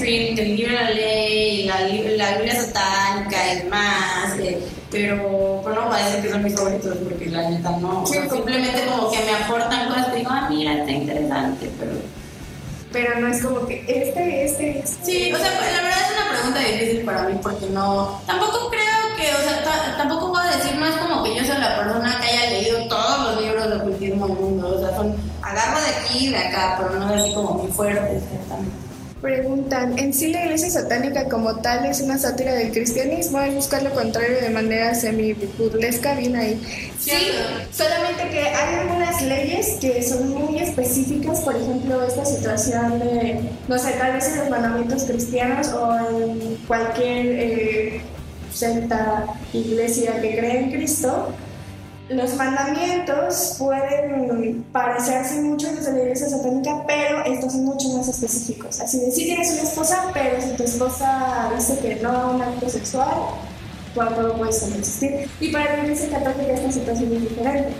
[0.00, 4.58] mainstream, del libro de la ley, la, la Biblia satánica y demás, eh,
[4.90, 8.18] pero, pero no voy a decir que son mis favoritos porque la neta no, Sí,
[8.30, 11.92] simplemente como que me aportan cosas que digo, ah, mira, está interesante, pero...
[12.92, 15.04] Pero no es como que este, este, este.
[15.04, 18.20] Sí, o sea, pues, la verdad es una pregunta difícil para mí porque no.
[18.24, 21.76] Tampoco creo que, o sea, ta- tampoco a decir, es como que yo sea la
[21.76, 24.76] persona que haya leído todos los libros de ocultismo del mundo.
[24.76, 25.16] O sea, son.
[25.42, 28.76] Agarro de aquí y de acá, pero no es así como muy fuerte, ciertamente.
[29.24, 33.40] Preguntan, ¿en sí la iglesia satánica como tal es una sátira del cristianismo?
[33.40, 36.60] Es buscar lo contrario de manera semi-burlesca, bien ahí.
[37.00, 37.30] Sí,
[37.72, 43.78] solamente que hay algunas leyes que son muy específicas, por ejemplo, esta situación de, no
[43.78, 48.00] sé, tal vez en los mandamientos cristianos o en cualquier eh,
[48.52, 51.32] secta, iglesia que cree en Cristo,
[52.08, 57.88] los mandamientos pueden parecerse mucho a los de la iglesia satánica, pero estos son mucho
[57.90, 58.80] más específicos.
[58.80, 62.42] Así de, sí tienes una esposa, pero si tu esposa dice que no a un
[62.42, 63.08] acto sexual,
[63.94, 65.28] cuando puedes existir.
[65.40, 67.72] Y para la iglesia católica esta situación es diferente.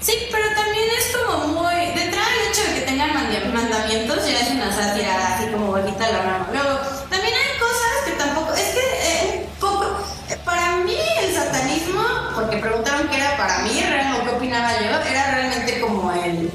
[0.00, 1.74] Sí, pero también es como muy.
[1.74, 3.10] De entrada, el hecho de que tengan
[3.52, 6.46] mandamientos ya es una sátira, así como bonita la mano.
[6.52, 6.78] Luego,
[7.10, 8.52] también hay cosas que tampoco.
[8.54, 9.86] Es que eh, un poco.
[10.30, 12.02] eh, para mí, el satanismo,
[12.34, 16.50] porque preguntaron qué era para mí, real- o qué opinaba yo, era realmente como el.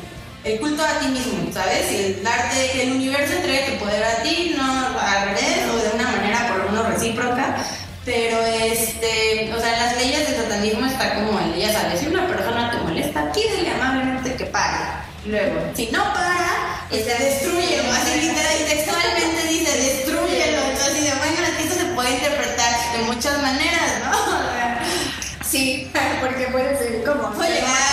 [0.51, 1.89] El culto a ti mismo, ¿sabes?
[1.93, 5.77] Y el darte, que el universo entregue tu poder a ti, no al revés, o
[5.77, 7.55] de una manera por menos recíproca.
[8.03, 12.27] Pero este, o sea, las leyes del satanismo está como el, ya sabes, si una
[12.27, 14.75] persona te molesta, pídele amablemente que pare.
[15.23, 17.89] Luego, si no para, este, destruyelo.
[17.89, 20.61] Así literal y textualmente dice, destruyelo.
[20.67, 24.11] Entonces dice, bueno, esto se puede interpretar de muchas maneras, ¿no?
[24.41, 24.81] O sea,
[25.51, 27.29] Sí, porque puede ser como...
[27.43, 27.91] Llegar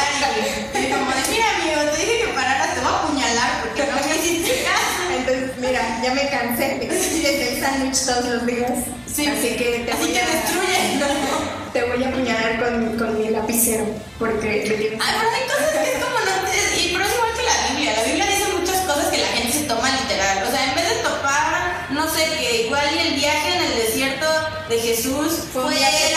[0.75, 3.85] y, y como de, mira amigo, te dije que pararas, te voy a apuñalar porque
[3.91, 5.03] no me hiciste caso.
[5.17, 8.73] Entonces, mira, ya me cansé de desde el sándwich todos los días.
[9.07, 11.07] Sí, así que te así voy que a, destruyelo.
[11.73, 13.85] te voy a apuñalar con, con mi lapicero,
[14.19, 15.01] porque tienes...
[15.01, 17.69] Ay, pero hay cosas que es como no te- y pero es igual que la
[17.75, 17.93] Biblia.
[17.97, 20.45] La Biblia dice muchas cosas que la gente se toma literal.
[20.47, 23.77] O sea, en vez de topar, no sé, que igual y el viaje en el
[23.77, 24.27] desierto
[24.69, 26.13] de Jesús Fue fue un viaje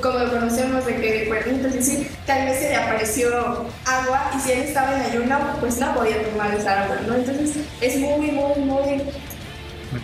[0.00, 3.28] como lo conocemos, de que, ejemplo, es decir, tal vez se le apareció
[3.86, 7.14] agua y si él estaba en ayuno, pues no podía tomar esa agua, ¿no?
[7.14, 9.02] Entonces es muy, muy, muy,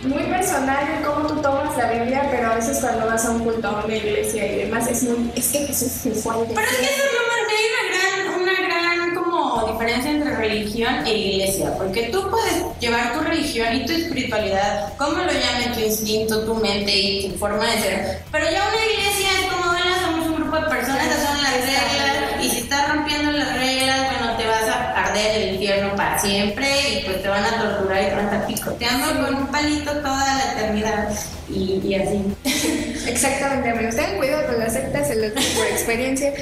[0.03, 3.67] muy personal cómo tú tomas la Biblia, pero a veces cuando vas a un culto,
[3.67, 6.77] a una iglesia y demás, es muy, es que Jesús se fue al Pero es
[6.77, 11.17] que eso es lo más, hay una gran, una gran como diferencia entre religión e
[11.17, 16.43] iglesia, porque tú puedes llevar tu religión y tu espiritualidad, como lo llame tu instinto,
[16.45, 20.27] tu mente y tu forma de ser, pero ya una iglesia es como, hola, somos
[20.27, 24.37] un grupo de personas, esas son las reglas, y si estás rompiendo las reglas, bueno,
[24.37, 28.05] te vas a arder el infierno para siempre, y pues te van a torturar y
[28.07, 31.09] te van a estar picoteando con un palito toda la eternidad,
[31.49, 32.35] y, y así.
[33.07, 33.95] Exactamente, amigos.
[33.95, 36.33] Tengan cuidado con las sectas, se los por experiencia.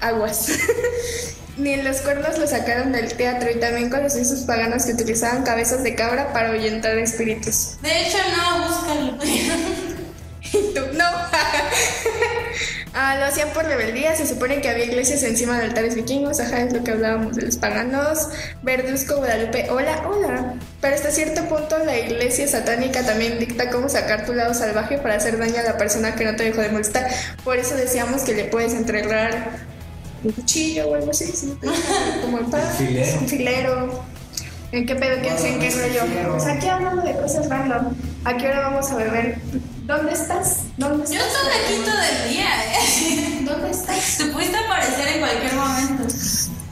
[0.00, 0.48] Aguas.
[1.58, 5.82] Ni los cuernos lo sacaron del teatro y también conocí sus paganos que utilizaban cabezas
[5.82, 7.76] de cabra para ahuyentar espíritus.
[7.82, 9.18] De hecho, no, búscalo.
[10.42, 10.80] ¿Y tú?
[10.94, 11.04] No.
[12.94, 14.14] Ah, lo hacían por rebeldía.
[14.14, 16.40] Se supone que había iglesias encima de altares vikingos.
[16.40, 18.28] Ajá, es lo que hablábamos de los paganos.
[18.62, 19.70] Verduzco, Guadalupe.
[19.70, 20.54] Hola, hola.
[20.80, 25.14] Pero hasta cierto punto, la iglesia satánica también dicta cómo sacar tu lado salvaje para
[25.14, 27.06] hacer daño a la persona que no te dejó de molestar.
[27.44, 29.50] Por eso decíamos que le puedes entregar
[30.22, 31.26] un cuchillo o algo así.
[31.26, 31.54] ¿sí?
[32.20, 32.62] Como el pan.
[32.76, 33.18] filero.
[33.20, 34.04] Un filero.
[34.72, 35.22] ¿En qué pedo?
[35.22, 35.58] ¿Qué hacen?
[35.58, 36.30] ¿Qué rollo?
[36.32, 37.94] Pues aquí hablando de cosas random.
[38.24, 39.38] ¿A qué hora vamos a beber?
[39.84, 40.60] ¿Dónde estás?
[40.76, 41.18] ¿Dónde estás?
[41.18, 43.40] Yo estoy aquí todo el día, ¿eh?
[43.42, 44.16] ¿Dónde estás?
[44.16, 46.14] Te pudiste aparecer en cualquier momento.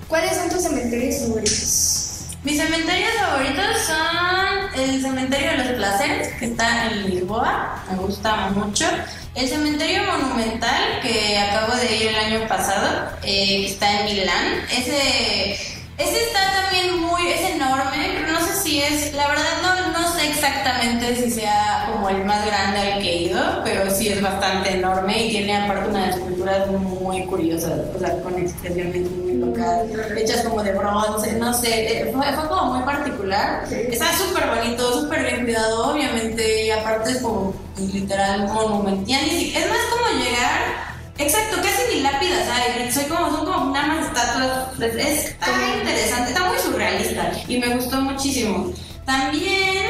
[0.07, 2.21] ¿Cuáles son tus cementerios favoritos?
[2.45, 8.51] Mis cementerios favoritos son el cementerio de los placeres, que está en Lisboa, me gusta
[8.51, 8.87] mucho.
[9.35, 14.67] El cementerio monumental, que acabo de ir el año pasado, eh, que está en Milán.
[14.71, 20.01] Ese, ese está también muy, es enorme, pero no sé si es, la verdad no,
[20.01, 24.09] no sé exactamente si sea como el más grande al que he ido, pero sí
[24.09, 29.35] es bastante enorme y tiene aparte unas esculturas muy curiosas, o sea, con expresiones muy
[29.35, 29.83] locas,
[30.17, 33.65] hechas como de bronce, no sé, eh, fue, como muy particular.
[33.71, 39.29] Está súper bonito, súper bien cuidado, obviamente, y aparte es como literal monumental.
[39.31, 40.90] Es más como llegar
[41.21, 42.91] Exacto, casi ni lápidas hay.
[42.93, 44.81] Soy como, son como nada más estatuas.
[44.81, 45.47] Es, es- está
[45.79, 48.73] interesante, está muy surrealista y me gustó muchísimo.
[49.05, 49.85] También,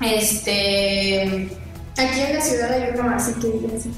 [0.00, 1.48] este.
[1.96, 3.90] Aquí en la ciudad hay uno así que así,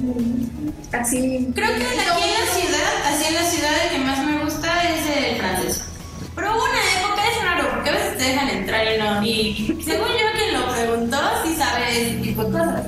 [0.92, 4.42] así Creo que aquí en la ciudad, así en la ciudad, el que más me
[4.44, 5.83] gusta es el francés.
[6.35, 9.22] Pero hubo una época, es raro, porque a veces te dejan entrar y no.
[9.26, 12.87] Y según yo, quien lo preguntó, sí sabe ese tipo de cosas.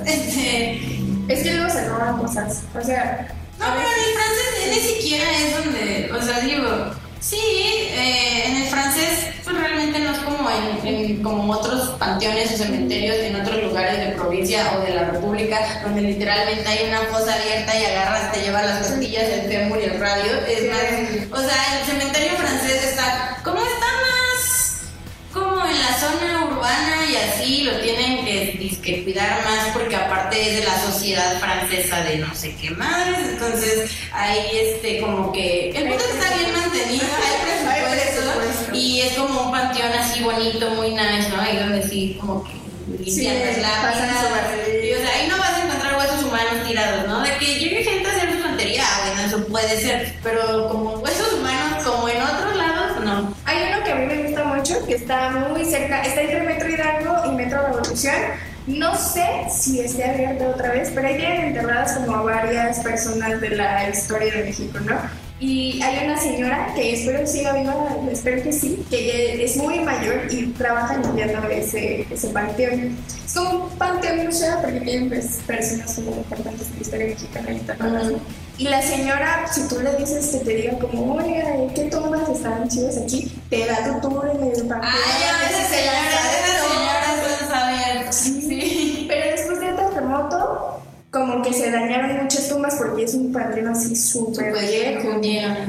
[2.33, 2.63] Cosas.
[2.75, 3.27] O sea,
[3.59, 8.55] No, pero en el francés ni siquiera es donde, o sea, digo, sí, eh, en
[8.63, 13.35] el francés pues realmente no es como en, en- como otros panteones o cementerios en
[13.39, 17.85] otros lugares de provincia o de la república, donde literalmente hay una fosa abierta y
[17.85, 20.31] agarras, te lleva las costillas, el fémur y el radio.
[20.47, 23.37] Es más, o sea, el cementerio francés está,
[27.23, 32.17] así lo tienen que, dizque cuidar más porque aparte es de la sociedad francesa de
[32.17, 37.83] no sé qué madres, entonces ahí este como que el que está bien mantenido, hay
[37.83, 41.41] presupuesto y es como un panteón así bonito, muy nice, ¿no?
[41.41, 42.51] Ahí donde sí como que
[42.87, 44.03] limpian Sí, las lápidas
[44.83, 47.21] y o sea, ahí no vas a encontrar huesos humanos tirados, ¿no?
[47.21, 50.95] De que llegue gente a hacer su tontería, ah, bueno, eso puede ser, pero como
[50.95, 53.35] huesos humanos como en otros lados, no.
[53.45, 57.31] hay uno que a mí me gusta mucho, está muy cerca, está entre Metro Hidalgo
[57.31, 58.15] y Metro Revolución.
[58.67, 63.41] No sé si esté abierto otra vez, pero ahí tienen enterradas como a varias personas
[63.41, 65.22] de la historia de México, ¿no?
[65.43, 67.75] Y hay una señora que espero que siga viva,
[68.09, 72.97] espero que sí, que es muy mayor y trabaja limpiando ese, ese panteón.
[73.25, 77.49] Es como un panteón museo porque tienen pues, personas como importantes de la historia mexicana.
[77.77, 78.21] ¿no?
[78.57, 81.43] Y la señora, si tú le dices que te diga como, oiga,
[81.75, 83.29] ¿qué tumbas están chidas aquí?
[83.49, 84.81] Te da tu tour en el panteón.
[84.81, 88.13] Ay, a te veces dice las señoras, esas sabe señoras pueden saber.
[88.13, 89.05] Sí.
[89.09, 90.79] Pero después del terremoto,
[91.13, 95.19] como que se dañaron muchas tumbas porque es un panteón así súper viejo.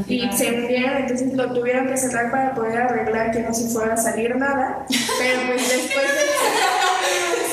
[0.08, 3.92] Y se hundieron, entonces lo tuvieron que cerrar para poder arreglar que no se fuera
[3.92, 4.86] a salir nada.
[4.88, 6.24] Pero pues después de...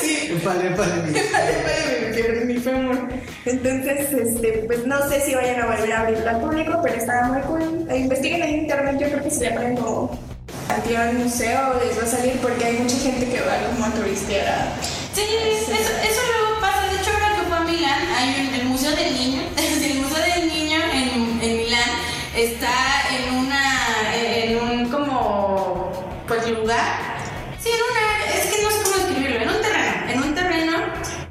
[0.00, 2.98] sí, épale, mi- Vale, mi fémur.
[3.44, 7.26] Entonces, este, pues no sé si vayan a volver a abrirlo al público, pero estaba
[7.28, 7.86] muy cool.
[7.90, 10.18] Eh, Investiguen en internet, yo creo que si le ponen como
[10.66, 14.46] Panteón Museo les va a salir porque hay mucha gente que va como a turistear
[14.48, 14.76] a...
[15.14, 16.41] Sí, eso, eso luego
[17.82, 19.42] Milán, hay un- el Museo del Niño.
[19.56, 21.90] El Museo del Niño en, en Milán
[22.36, 22.70] está
[23.10, 24.14] en una.
[24.14, 25.90] en un como.
[26.28, 26.96] pues lugar.
[27.60, 28.34] Sí, en una.
[28.38, 29.40] es que no sé cómo describirlo.
[29.42, 30.10] En un terreno.
[30.12, 30.72] En un terreno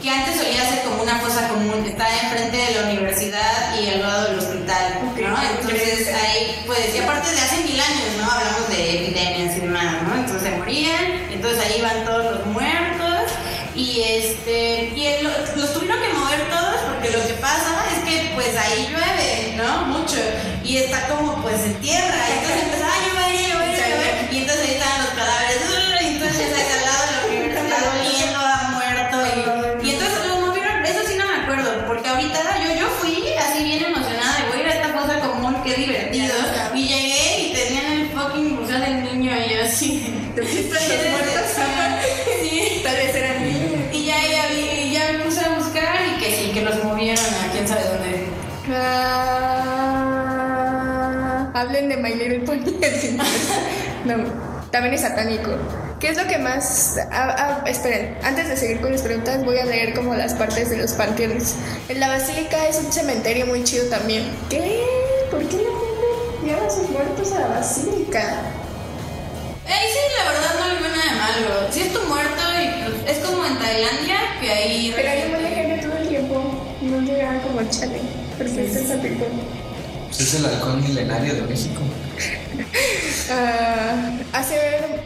[0.01, 1.85] que antes solía ser como una fosa común.
[1.87, 4.99] Está enfrente de la universidad y al lado del hospital.
[5.09, 5.41] Ok, ¿no?
[5.41, 8.29] Entonces ahí, pues, y aparte de hace mil años, ¿no?
[8.29, 10.15] Hablamos de epidemias y demás, ¿no?
[10.15, 13.31] Entonces se morían, entonces ahí van todos los muertos
[13.73, 15.23] y este y el-
[15.55, 19.85] los tuvieron que mover todos porque lo que pasa es que pues ahí llueve, ¿no?
[19.85, 20.17] Mucho
[20.71, 22.15] y está como pues en tierra,
[54.05, 54.23] no,
[54.71, 55.51] también es satánico.
[55.99, 56.97] ¿Qué es lo que más.?
[57.11, 60.71] Ah, ah, esperen, antes de seguir con las preguntas, voy a leer como las partes
[60.71, 61.55] de los panteones.
[61.89, 64.23] En la basílica es un cementerio muy chido también.
[64.49, 64.81] ¿Qué?
[65.29, 68.19] ¿Por qué la gente lleva a sus muertos a la basílica?
[69.67, 71.71] Ahí sí, la verdad no le veo nada de malo.
[71.71, 74.93] Si es tu muerto y es como en Tailandia, que ahí.
[74.95, 76.65] Pero ahí muere gente todo el tiempo.
[76.81, 78.01] No llegan como chale.
[78.39, 78.99] Porque es el
[80.07, 81.81] Pues es el halcón milenario de México.
[83.33, 84.57] Ah, hace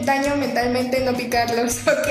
[0.02, 2.08] daño mentalmente no picarlos, ok.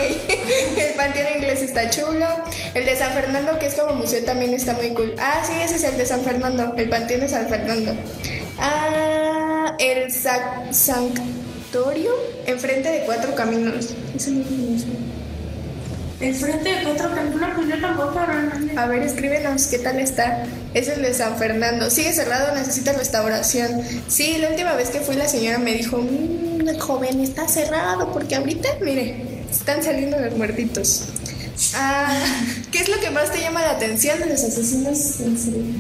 [0.79, 2.27] el panteón inglés está chulo.
[2.75, 5.15] El de San Fernando, que es como museo, también está muy cool.
[5.19, 7.97] Ah, sí, ese es el de San Fernando, el panteón de San Fernando.
[8.59, 12.13] Ah, el Sanctorio,
[12.47, 13.91] enfrente de cuatro caminos.
[14.15, 14.85] Eso no es
[16.25, 18.19] Enfrente de cuatro caminos, pues yo tampoco,
[18.77, 20.47] A ver, escríbenos qué tal está.
[20.73, 21.91] Es el de San Fernando.
[21.91, 23.83] Sigue cerrado, necesita restauración.
[24.09, 28.37] Sí, la última vez que fui la señora me dijo, mmm, joven, está cerrado, porque
[28.37, 31.05] ahorita, mire, están saliendo los muertitos.
[31.75, 32.19] Ah,
[32.73, 35.75] ¿Qué es lo que más te llama la atención de los asesinos en serie?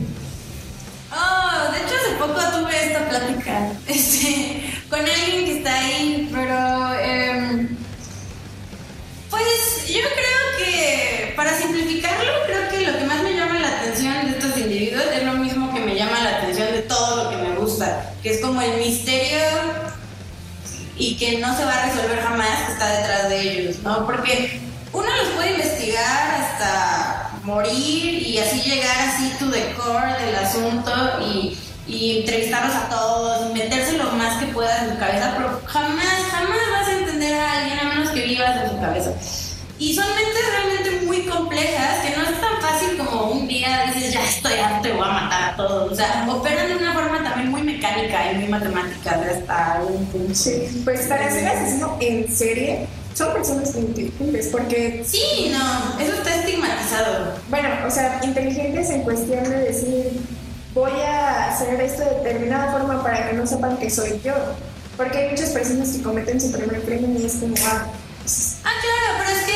[1.11, 6.95] Oh, de hecho hace poco tuve esta plática este, con alguien que está ahí, pero...
[7.01, 7.69] Eh,
[9.31, 10.34] pues yo creo
[11.35, 15.23] para simplificarlo, creo que lo que más me llama la atención de estos individuos es
[15.25, 18.41] lo mismo que me llama la atención de todo lo que me gusta, que es
[18.41, 19.39] como el misterio
[20.97, 24.07] y que no se va a resolver jamás que está detrás de ellos, ¿no?
[24.07, 24.61] Porque
[24.93, 30.93] uno los puede investigar hasta morir y así llegar así to the core del asunto
[31.21, 36.23] y, y entrevistarlos a todos, meterse lo más que puedas en su cabeza, pero jamás,
[36.31, 39.11] jamás vas a entender a alguien a menos que vivas en su cabeza.
[39.79, 40.74] Y son mentes realmente
[41.35, 45.13] complejas que no es tan fácil como un día dices, ya estoy harto, voy a
[45.13, 45.93] matar a todos.
[45.93, 50.07] O sea, operan de una forma también muy mecánica y muy matemática de hasta un
[50.07, 50.35] punto.
[50.35, 55.05] Sí, pues para ser asesino en serie son personas inteligentes porque...
[55.07, 57.35] Sí, no, eso está estigmatizado.
[57.49, 60.21] Bueno, o sea, inteligentes en cuestión de decir,
[60.75, 64.35] voy a hacer esto de determinada forma para que no sepan que soy yo.
[64.97, 67.87] Porque hay muchas personas que cometen su primer crimen y es como, ah,
[68.65, 69.54] Ah, claro, pero es que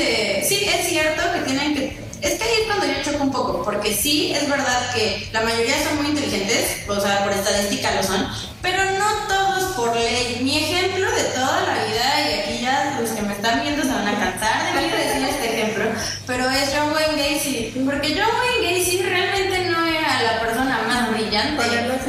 [0.00, 3.32] donde, sí, es cierto que tienen que, es que ahí es cuando yo choco un
[3.32, 7.94] poco, porque sí, es verdad que la mayoría son muy inteligentes, o sea, por estadística
[7.94, 8.26] lo son,
[8.62, 10.40] pero no todos por ley.
[10.42, 13.88] Mi ejemplo de toda la vida, y aquí ya los que me están viendo se
[13.90, 15.84] van a cansar de mí decir este ejemplo,
[16.26, 21.10] pero es John Wayne Gacy, porque John Wayne Gacy realmente no era la persona más
[21.10, 21.62] brillante.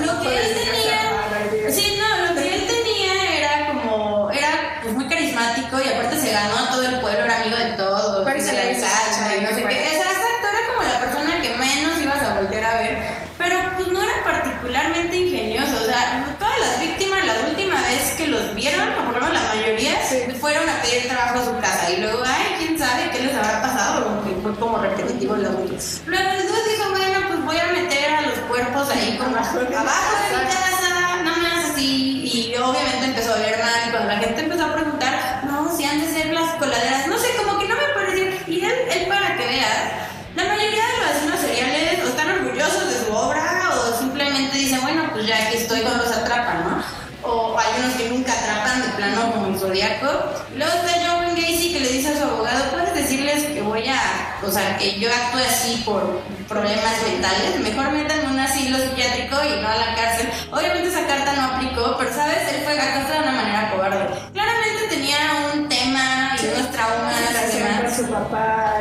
[0.05, 5.07] Lo que él tenía, sí, no, lo que él tenía era como, era pues muy
[5.07, 8.41] carismático y aparte se ganó a todo el pueblo, era amigo de todos, Pero y
[8.41, 9.87] se se la le ensalza y no sé qué.
[9.87, 12.97] O sea, exacto, era como la persona que menos ibas a voltear a ver,
[13.37, 15.77] pero pues no era particularmente ingenioso.
[15.81, 19.33] O sea, todas las víctimas, la última vez que los vieron, o por lo menos
[19.33, 19.95] la mayoría,
[20.39, 23.61] fueron a pedir trabajo a su casa y luego, ay, quién sabe qué les habrá
[23.61, 25.75] pasado, porque fue como repetitivo el asunto.
[26.05, 29.65] Luego dude dijo, bueno, pues voy a meter a los cuerpos ahí como abajo de
[29.65, 34.41] mi casa, nada más así, y obviamente empezó a oler mal, y cuando la gente
[34.41, 37.75] empezó a preguntar, no, si han de ser las coladeras, no sé, como que no
[37.75, 42.07] me pareció, y él, él para que veas, la mayoría de los asesinos seriales o
[42.07, 46.15] están orgullosos de su obra o simplemente dicen, bueno, pues ya aquí estoy cuando los
[46.15, 47.01] atrapan, ¿no?
[47.23, 50.07] O hay unos que nunca atrapan de plano como el Zodíaco.
[50.55, 53.87] Luego está John Wayne Gacy que le dice a su abogado, puedes decirles que voy
[53.87, 58.77] a, o sea, que yo actúe así por problemas mentales, mejor métanme en un asilo
[58.77, 60.29] psiquiátrico y no a la cárcel.
[60.51, 64.05] Obviamente esa carta no aplicó, pero sabes, él fue actuó de una manera cobarde.
[64.33, 65.17] Claramente tenía
[65.53, 67.95] un tema y unos traumas Por demás.
[67.95, 68.71] su papá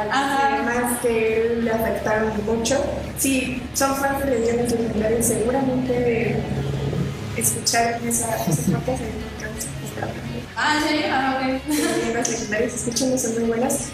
[1.03, 2.83] que él le afectaron mucho.
[3.19, 6.37] Sí, son fans de leyendas legendarias, seguramente
[7.37, 10.30] escucharon esa, esas notas en
[10.61, 10.67] que.
[10.67, 11.07] Ah, ¿en serio?
[11.13, 11.63] Ah, ok.
[11.69, 13.89] leyendas legendarias, escuchan, son muy buenas.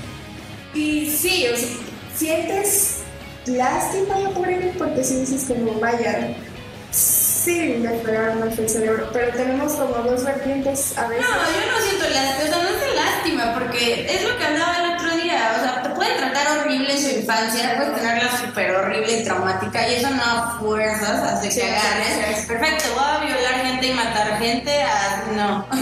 [0.75, 1.69] Y sí, o sea,
[2.17, 2.99] sientes
[3.47, 6.35] lástima por él porque si dices como, vaya,
[6.91, 11.25] sí, le pegaron mal el cerebro, pero tenemos como dos vertientes a veces.
[11.25, 14.77] No, yo no siento lástima, o sea, no es lástima, porque es lo que hablaba
[14.85, 18.71] el otro día, o sea, te pueden tratar horrible en su infancia, puedes tenerla súper
[18.73, 22.09] horrible y traumática, y eso no a fuerzas hace Sí, que agarres.
[22.09, 22.47] sí, sí.
[22.49, 25.25] Perfecto, voy a violar gente y matar gente, a...
[25.37, 25.67] no,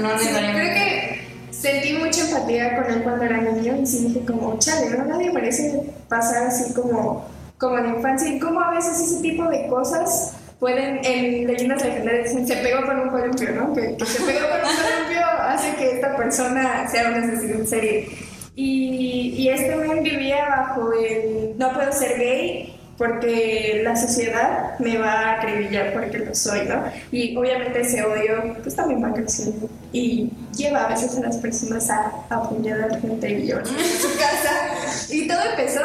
[0.00, 1.20] no Sí, creo que
[1.50, 5.32] sentí mucha empatía con él cuando era niño y sí dije como, chale, no nadie
[5.32, 7.28] merece pasar así como,
[7.58, 11.84] como en la infancia y cómo a veces ese tipo de cosas pueden, en leyendas
[11.84, 13.72] legendarias se pegó con un columpio, ¿no?
[13.74, 17.66] Que, que se pegó con un columpio hace que esta persona sea un asesino en
[17.66, 18.08] serie.
[18.54, 22.69] Y, y este men vivía bajo el no puedo ser gay
[23.00, 26.84] porque la sociedad me va a acribillar porque lo soy, ¿no?
[27.10, 31.88] Y obviamente ese odio pues también va creciendo y lleva a veces a las personas
[31.88, 35.14] a, a apuñalar gente y llevarse a su casa.
[35.14, 35.80] Y todo empezó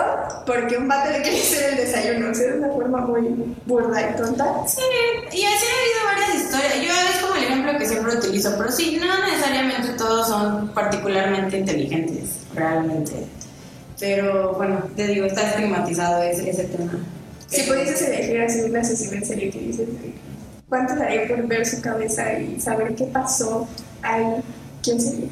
[0.46, 4.12] porque un vato le quería hacer el desayuno, o sea, de una forma muy burda
[4.12, 4.68] y tonta.
[4.68, 4.82] Sí,
[5.32, 6.76] y así ha habido varias historias.
[6.86, 11.60] Yo es como el ejemplo que siempre utilizo, pero sí, no necesariamente todos son particularmente
[11.60, 13.26] inteligentes, realmente.
[14.00, 16.94] Pero bueno, te digo, está estigmatizado ese, ese tema.
[17.48, 19.88] Si pudieses elegir así un asesino en serie que dices,
[20.68, 23.68] ¿cuánto daría por ver su cabeza y saber qué pasó
[24.02, 24.26] ahí?
[24.84, 25.30] ¿Quién sería?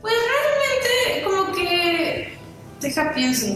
[0.00, 2.32] Pues realmente, como que.
[2.80, 3.46] Deja pienso.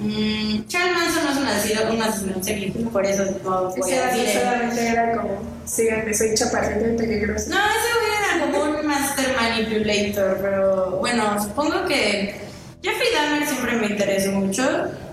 [0.00, 3.80] Mm, Charles Manson no es un asesino, un asesino en serie, por eso no voy
[3.80, 4.40] Ese a vato decir.
[4.40, 7.50] solamente era como, síganme, soy chaparrito y peligroso.
[7.50, 12.34] No, ese güey era como un master manipulator, pero bueno, supongo que
[12.82, 14.62] Jeffrey Dahmer siempre me interesó mucho,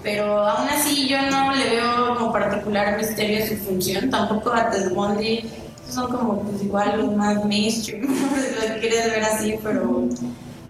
[0.02, 4.72] pero aún así yo no le veo como particular misterio a su función, tampoco a
[4.72, 5.50] Ted Bundy,
[5.90, 10.10] son como pues igual los más mainstream, si lo quieres ver así, pero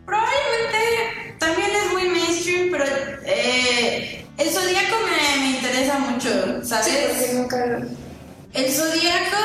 [0.05, 2.85] probablemente también es muy mainstream, pero
[3.25, 6.87] eh, el zodiaco me, me interesa mucho, ¿sabes?
[6.87, 7.87] Sí, porque nunca...
[8.53, 9.37] El zodiaco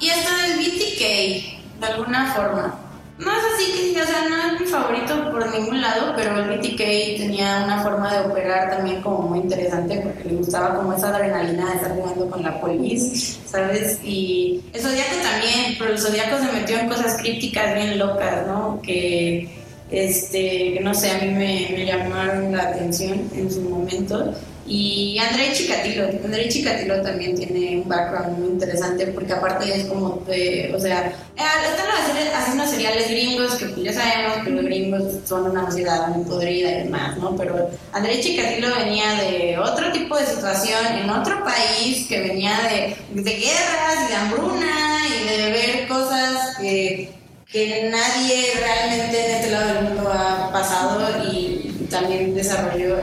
[0.00, 2.80] y hasta el BTK, de alguna forma.
[3.18, 6.58] No es así que o sea, no es mi favorito por ningún lado, pero el
[6.58, 11.08] BTK tenía una forma de operar también como muy interesante porque le gustaba como esa
[11.08, 14.00] adrenalina de estar jugando con la polis, ¿sabes?
[14.02, 18.80] Y el zodiaco también, pero el zodiaco se metió en cosas crípticas bien locas, ¿no?
[18.82, 19.50] Que,
[19.90, 24.34] este, que no sé, a mí me, me llamaron la atención en su momento.
[24.72, 30.22] Y André Chikatilo, André Chikatilo también tiene un background muy interesante porque aparte es como,
[30.28, 34.64] de, o sea, eh, están los asesinos- seriales gringos que pues ya sabemos que los
[34.64, 37.34] gringos son una sociedad muy podrida y demás, ¿no?
[37.36, 43.22] Pero André Chikatilo venía de otro tipo de situación en otro país que venía de,
[43.22, 47.10] de guerras y de hambruna y de ver cosas que,
[47.50, 52.98] que nadie realmente en este lado del mundo ha pasado y también desarrolló.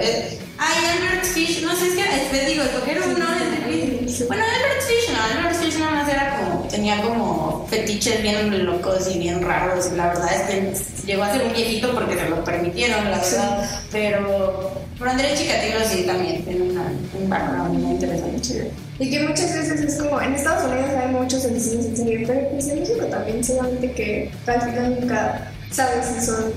[0.58, 4.28] Ay, Albert Fish, no sé es digo, escogieron uno es.
[4.28, 9.08] Bueno, Albert Fish no, Albert Fish nada más era como, tenía como fetiches bien locos
[9.14, 9.90] y bien raros.
[9.92, 13.20] y La verdad es que llegó a ser un viejito porque se lo permitieron, la
[13.20, 13.70] verdad.
[13.92, 18.72] Pero, pero André Chikatilo sí también tiene una, un background muy interesante.
[19.00, 22.50] Y que muchas veces es como, en Estados Unidos hay muchos asesinos en serie, pero
[22.50, 26.52] pues en México también, solamente que al final nunca sabes si son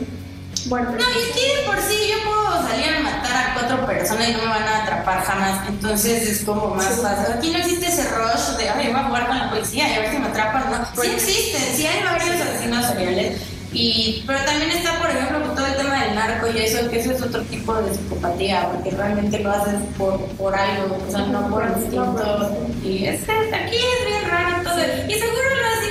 [0.66, 0.94] muertos.
[0.94, 4.32] No, y es que por sí yo puedo salir a matar a cuatro personas y
[4.32, 5.68] no me van a atrapar jamás.
[5.68, 7.00] Entonces es como más Sí.
[7.02, 7.32] fácil.
[7.34, 10.00] Aquí no existe ese rush de, ay, voy a jugar con la policía y a
[10.00, 10.70] ver si me atrapan.
[10.70, 13.40] No, sí existen, sí hay varios asesinos seriales.
[13.72, 16.98] Y, pero también está, por ejemplo, con todo el tema del narco y eso, que
[16.98, 21.20] eso es otro tipo de psicopatía, porque realmente lo haces por, por algo, o sea,
[21.26, 22.56] no por instinto.
[22.82, 25.08] Y es aquí es bien raro entonces.
[25.08, 25.89] Y seguro los asesinos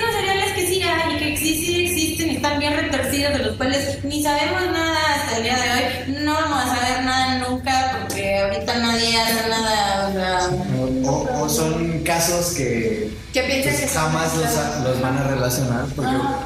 [2.59, 6.23] están bien retorcidos, de los cuales ni sabemos nada hasta el día de hoy.
[6.23, 11.09] No vamos a saber nada nunca porque ahorita nadie hace nada, o sea.
[11.09, 15.85] O, o son casos que ¿Qué piensas pues, que jamás los, los van a relacionar
[15.95, 16.39] porque Ah.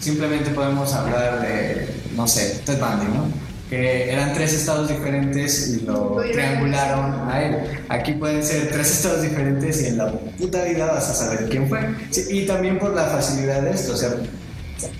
[0.00, 3.48] simplemente podemos hablar de, no sé, Ted Bundy, ¿no?
[3.68, 7.58] Que eran tres estados diferentes y lo Muy triangularon a él.
[7.90, 11.68] Aquí pueden ser tres estados diferentes y en la puta vida vas a saber quién
[11.68, 11.80] fue.
[12.10, 14.10] Sí, y también por la facilidad de esto, o sea,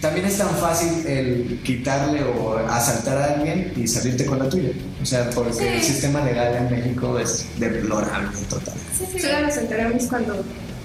[0.00, 4.70] también es tan fácil el quitarle o asaltar a alguien y salirte con la tuya.
[5.02, 5.92] O sea, porque el Sí.
[5.92, 8.74] sistema legal en México es deplorable total.
[9.20, 10.44] Solo nos enteramos cuando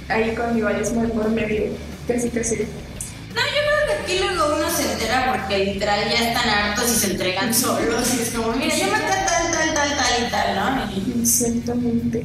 [0.09, 1.71] ahí con rivalismo de por medio,
[2.07, 2.55] casi casi.
[2.57, 6.95] No, yo creo que aquí luego uno se entera porque literal ya están hartos y
[6.99, 8.13] se entregan solos.
[8.17, 11.21] Y es como, mira, yo maté a tal, tal, tal, tal y tal, ¿no?
[11.21, 12.23] Exactamente.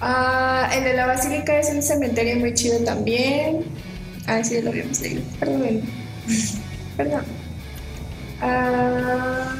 [0.00, 3.64] Ah, el de la Basílica es un cementerio muy chido también.
[4.28, 5.22] Ah, sí, lo habíamos leído.
[5.40, 5.80] Perdón.
[6.96, 7.24] Perdón.
[8.42, 9.54] Ah,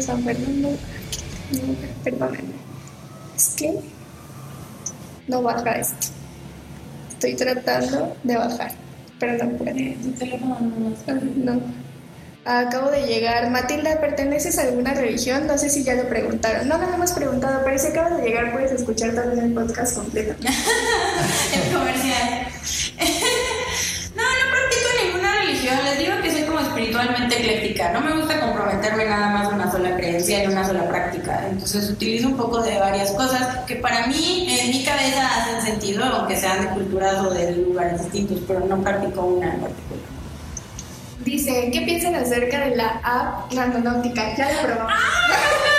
[0.00, 0.70] San Fernando.
[0.70, 1.74] No,
[2.04, 2.54] perdónenme.
[3.36, 3.74] Es que
[5.26, 6.06] no baja esto.
[7.10, 8.72] Estoy tratando de bajar,
[9.18, 9.72] pero no puedo.
[9.74, 11.60] Tu teléfono no Ah, No.
[12.42, 13.50] Acabo de llegar.
[13.50, 15.46] Matilda, ¿perteneces a alguna religión?
[15.46, 16.66] No sé si ya lo preguntaron.
[16.66, 19.96] No, no lo hemos preguntado, pero si acabas de llegar puedes escuchar también el podcast
[19.96, 20.34] completo.
[20.40, 22.46] el comercial.
[24.16, 25.78] no, no practico ninguna religión.
[25.84, 26.30] Les digo que
[27.00, 27.92] espiritualmente ecléctica.
[27.92, 31.46] No me gusta comprometerme nada más a una sola creencia y una sola práctica.
[31.48, 36.04] Entonces utilizo un poco de varias cosas que para mí, en mi cabeza, hacen sentido,
[36.04, 40.00] aunque sean de culturas o de lugares distintos, pero no practico una en particular.
[41.24, 44.34] Dice, ¿qué piensan acerca de la app Randonáutica?
[44.36, 44.92] Ya la probamos.
[44.92, 45.69] Oye,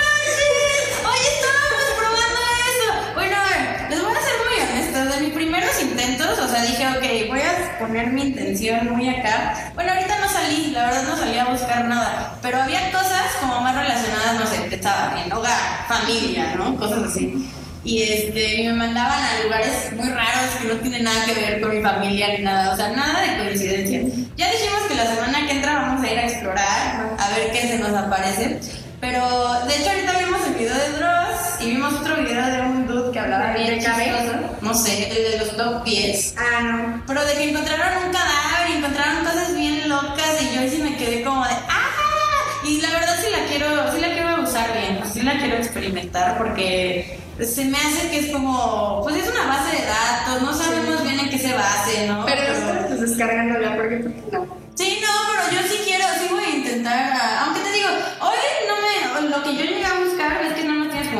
[5.52, 9.70] primeros intentos, o sea, dije, ok, voy a poner mi intención muy acá.
[9.74, 12.38] Bueno, ahorita no salí, la verdad no salí a buscar nada.
[12.40, 16.74] Pero había cosas como más relacionadas, no sé, estaba en hogar, familia, ¿no?
[16.76, 17.46] Cosas así.
[17.84, 21.76] Y este, me mandaban a lugares muy raros que no tienen nada que ver con
[21.76, 24.00] mi familia ni nada, o sea, nada de coincidencia.
[24.38, 27.68] Ya dijimos que la semana que entra vamos a ir a explorar, a ver qué
[27.68, 28.58] se nos aparece.
[29.02, 29.20] Pero
[29.66, 33.10] de hecho ahorita vimos el video de Dross y vimos otro video de un dude
[33.10, 34.32] que hablaba ¿De bien chistoso.
[34.60, 36.34] No sé, el de los top 10.
[36.38, 37.02] Ah, no.
[37.08, 41.24] Pero de que encontraron un cadáver encontraron cosas bien locas y yo sí me quedé
[41.24, 41.90] como de ¡ah!
[42.64, 46.38] Y la verdad sí la quiero, sí la quiero usar bien, sí la quiero experimentar
[46.38, 51.02] porque se me hace que es como, pues es una base de datos, no sabemos
[51.02, 52.24] bien en qué se base, ¿no?
[52.24, 54.62] Pero nosotros pues descargándola, porque ¿por qué no?
[54.74, 57.88] Sí, no, pero yo sí quiero, sí voy a intentar, aunque te digo,
[58.20, 58.36] hoy
[58.68, 60.40] no me, lo que yo llegué a buscar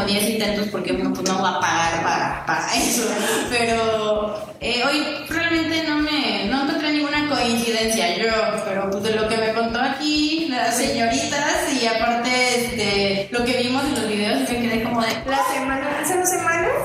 [0.03, 3.09] como 10 intentos porque uno pues no va a pagar para, para eso,
[3.51, 8.17] pero eh, hoy realmente no me, no encontré ninguna coincidencia.
[8.17, 8.33] Yo,
[8.65, 12.31] pero pues de lo que me contó aquí las señoritas y aparte
[12.65, 15.09] este, lo que vimos en los videos me quedé como de...
[15.27, 16.02] La semana,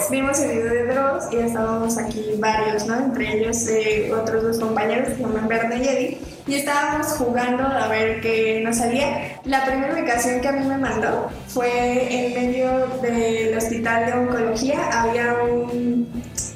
[0.09, 2.95] vimos el video de Dross y estábamos aquí varios, ¿no?
[2.97, 7.63] Entre ellos eh, otros dos compañeros, que se llaman Verde y Eddie, y estábamos jugando
[7.63, 9.39] a ver qué nos salía.
[9.45, 14.77] La primera ubicación que a mí me mandó fue en medio del hospital de oncología,
[15.01, 16.07] había un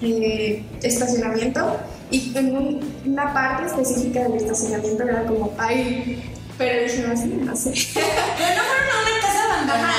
[0.01, 1.77] eh, estacionamiento
[2.09, 6.23] y en un- una parte específica del estacionamiento era como, ay,
[6.57, 7.71] pero dijimos, no sé.
[7.93, 8.05] Pero
[8.55, 9.93] no fueron a una casa abandonada.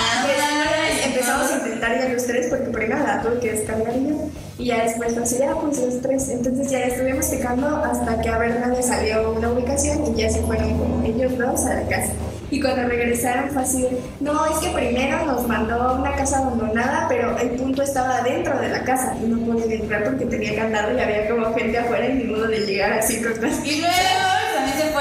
[1.04, 1.54] empezamos a
[1.88, 4.28] ya los tres porque primero la tuve que descargar yo
[4.58, 6.28] y ya después fue así, ya pues los tres.
[6.28, 10.40] Entonces ya estuvimos picando hasta que a ver le salió una ubicación y ya se
[10.42, 12.12] fueron como ellos dos a la casa.
[12.50, 13.88] Y cuando regresaron fue así,
[14.20, 18.58] no, es que primero nos mandó a una casa abandonada, pero el punto estaba dentro
[18.60, 22.06] de la casa y no podían entrar porque tenía candado y había como gente afuera
[22.06, 23.58] y ni modo de llegar así con las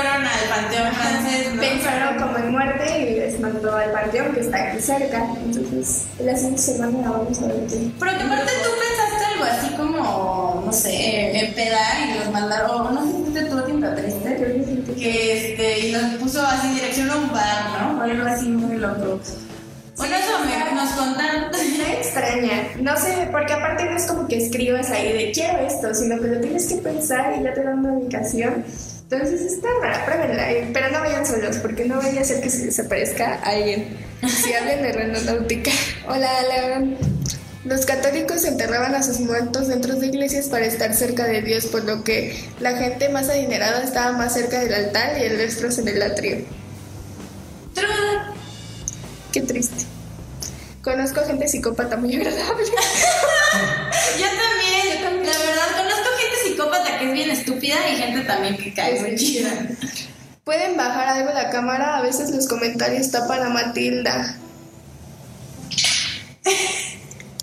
[0.01, 1.61] fueron al panteón francés, ¿no?
[1.61, 5.25] Pensaron como en muerte y les mandó al panteón que está aquí cerca.
[5.45, 7.67] Entonces, la siguiente semana vamos a ver.
[7.67, 13.05] Pero que aparte tú pensaste algo así como, no sé, empedar y los mandaron, no
[13.05, 17.15] sé si tú a Tiempo Triste, que este, y nos puso así en dirección a
[17.17, 17.99] un bar, ¿no?
[17.99, 19.19] O algo así muy loco.
[19.97, 21.51] Bueno, eso me, nos contaron.
[21.77, 22.69] Me extraña.
[22.79, 26.27] No sé, porque aparte no es como que escribas ahí de quiero esto, sino que
[26.27, 28.63] lo tienes que pensar y ya te dan una ubicación.
[29.11, 30.51] Entonces está rara, pruébenla.
[30.51, 33.97] eh, Pero no vayan solos, porque no vaya a ser que se desaparezca alguien.
[34.25, 35.71] Si hablan de randonáutica.
[36.07, 36.97] Hola, Alan.
[37.65, 41.83] Los católicos enterraban a sus muertos dentro de iglesias para estar cerca de Dios, por
[41.83, 45.87] lo que la gente más adinerada estaba más cerca del altar y el resto en
[45.89, 46.37] el atrio.
[47.75, 48.33] Truda.
[49.31, 49.85] Qué triste.
[50.81, 52.65] Conozco gente psicópata muy agradable.
[52.65, 55.25] Yo también, Yo también.
[55.27, 55.80] la verdad,
[56.61, 59.67] psicópata que es bien estúpida y gente también que cae muy chida.
[60.43, 64.37] Pueden bajar algo la cámara, a veces los comentarios tapan a Matilda.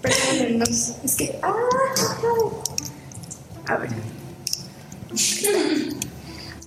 [0.02, 0.94] Perdónennos.
[1.04, 1.38] Es que.
[1.42, 1.54] ¡Ah!
[3.66, 3.90] A ver.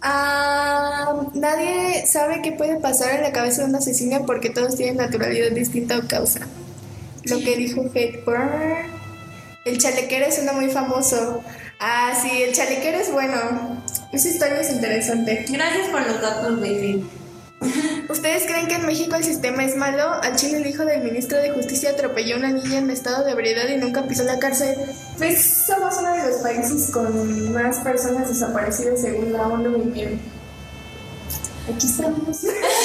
[0.01, 4.97] Ah, nadie sabe qué puede pasar en la cabeza de un asesino porque todos tienen
[4.97, 6.39] naturalidad distinta o causa.
[7.23, 9.01] Lo que dijo Hepburn.
[9.63, 11.43] El chalequero es uno muy famoso.
[11.83, 13.81] Ah, sí, el chalequero es bueno.
[14.11, 15.47] Esa historia es interesante.
[15.49, 17.03] Gracias por los datos, baby.
[18.07, 20.13] ¿Ustedes creen que en México el sistema es malo?
[20.21, 23.31] Al Chile el hijo del ministro de Justicia atropelló a una niña en estado de
[23.31, 24.75] ebriedad y nunca pisó la cárcel.
[25.17, 30.19] Pues somos uno de los países con más personas desaparecidas según la ONU y
[31.73, 32.45] Aquí estamos.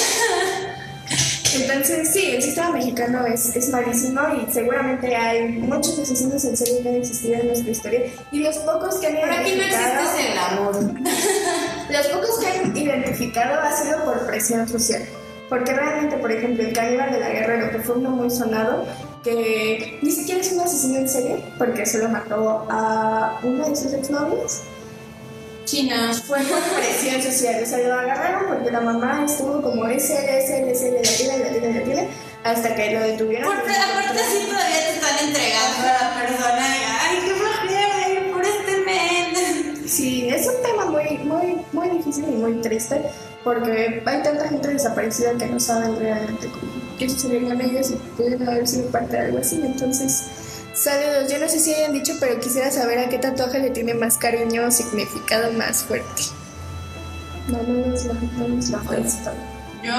[1.61, 6.81] Entonces, sí, el sistema mexicano es, es malísimo y seguramente hay muchos asesinos en serie
[6.81, 8.01] que han existido en nuestra historia
[8.31, 10.19] y los pocos que han Pero aquí no identificado...
[10.19, 11.01] el amor.
[11.89, 15.03] Los pocos que han identificado ha sido por presión social.
[15.49, 18.85] Porque realmente, por ejemplo, el caníbal de la guerrero, que fue uno muy sonado,
[19.23, 23.93] que ni siquiera es un asesino en serie, porque solo mató a una de sus
[23.93, 24.63] exnovias,
[25.67, 26.13] China.
[26.25, 27.61] fue por presión social.
[27.61, 31.83] O sea, lo agarraron porque la mamá estuvo como SL, SL, SL, la tiene, la
[31.83, 32.09] tiene,
[32.43, 33.49] hasta que lo detuvieron.
[33.49, 36.65] Por, aparte sí todavía te están entregando a la persona
[37.01, 39.87] ay, qué flojera, por este men.
[39.87, 43.01] Sí, es un tema muy, muy, muy difícil y muy triste
[43.43, 47.95] porque hay tanta gente desaparecida que no saben realmente cómo, qué sucedió con ellos y
[48.15, 49.61] pueden haber sido parte de algo así.
[49.63, 50.23] Entonces,
[50.77, 51.31] saludos.
[51.31, 54.17] Yo no sé si hayan dicho, pero quisiera saber a qué tatuaje le tiene más
[54.17, 56.23] cariño o significado más fuerte.
[57.47, 59.17] No, no nos no Pues,
[59.83, 59.93] Yo,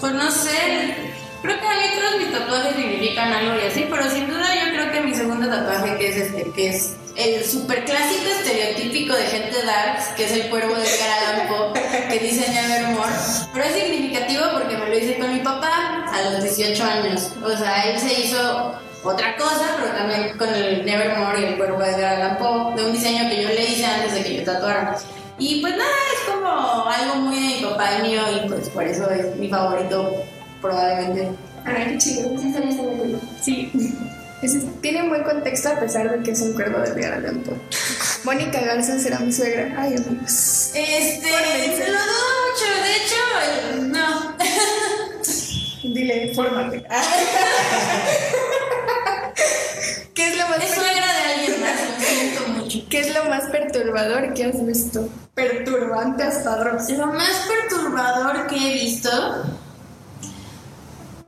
[0.00, 0.96] pues no sé,
[1.42, 4.72] creo que a mí todos mis tatuajes significan algo y así, pero sin duda yo
[4.72, 9.24] creo que mi segundo tatuaje, que es este, que es el super clásico estereotípico de
[9.24, 13.12] gente darks, que es el cuervo de Edgar que dice Nevermore,
[13.52, 17.30] pero es significativo porque me lo hice con mi papá a los 18 años.
[17.42, 21.78] O sea, él se hizo otra cosa, pero también con el Nevermore y el cuervo
[21.80, 22.38] de Edgar
[22.76, 24.96] de un diseño que yo le hice antes de que yo tatuara.
[25.38, 28.82] Y pues nada, es como algo muy de mi papá y mío, y pues por
[28.84, 30.12] eso es mi favorito,
[30.60, 31.30] probablemente.
[31.64, 32.30] Ay, qué chido.
[32.40, 33.20] Sí, está muy cool.
[33.40, 33.70] Sí.
[34.42, 37.40] Ese- tiene un buen contexto a pesar de que es un cuervo de Edgar Allan
[37.40, 37.56] Poe.
[38.24, 39.74] Mónica Garza será mi suegra.
[39.78, 40.70] Ay, amigos.
[40.74, 41.88] Este, Fórmense.
[41.90, 43.16] lo dudo mucho, de hecho,
[43.82, 44.36] no.
[45.94, 46.84] Dile, fórmate.
[50.14, 52.78] ¿Qué es lo más Es suegra de alguien más, lo siento mucho.
[52.90, 55.08] ¿Qué es lo más perturbador que has visto?
[55.34, 56.90] Perturbante hasta Dross.
[56.90, 59.10] Lo más perturbador que he visto,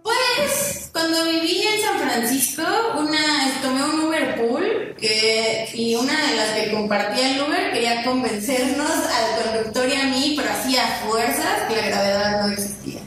[0.03, 2.63] pues cuando viví en San Francisco,
[2.99, 8.05] una tomé un Uber pool que, y una de las que compartía el Uber quería
[8.05, 13.01] convencernos al conductor y a mí, pero hacía fuerzas que la gravedad no existía.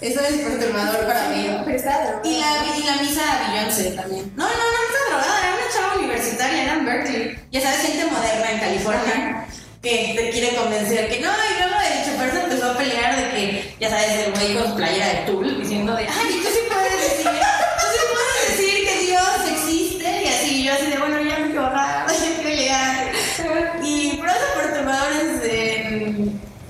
[0.00, 1.48] Eso es perturbador para mí.
[1.64, 2.20] Pero.
[2.24, 4.32] Y la, y la misa a Beyoncé también.
[4.36, 7.38] No, no, no está drogada, era una chava universitaria, era en Berkeley.
[7.50, 9.46] Ya sabes, gente moderna en California
[9.82, 13.30] que te quiere convencer que no, y luego el chofer se empezó a pelear de
[13.30, 16.60] que, ya sabes, el güey con su playera de tul diciendo de, ay, tú sí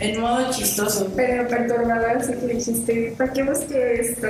[0.01, 1.11] en, modo chistoso.
[1.16, 3.14] Pero perturbador, sí que dijiste.
[3.16, 4.28] ¿Para qué busqué esto?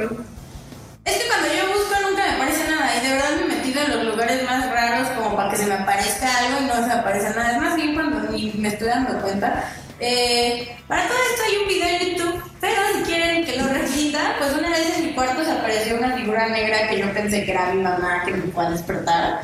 [1.05, 3.83] Es que cuando yo busco nunca me aparece nada y de verdad me he metido
[3.83, 6.87] en los lugares más raros como para que se me aparezca algo y no se
[6.87, 7.53] me aparece nada.
[7.53, 9.65] Es más bien cuando ni me estoy dando cuenta.
[10.01, 14.37] Eh, para todo esto hay un video en YouTube, pero si quieren que lo repita,
[14.39, 17.51] pues una vez en mi cuarto se apareció una figura negra que yo pensé que
[17.51, 19.41] era mi mamá que me fue a despertar.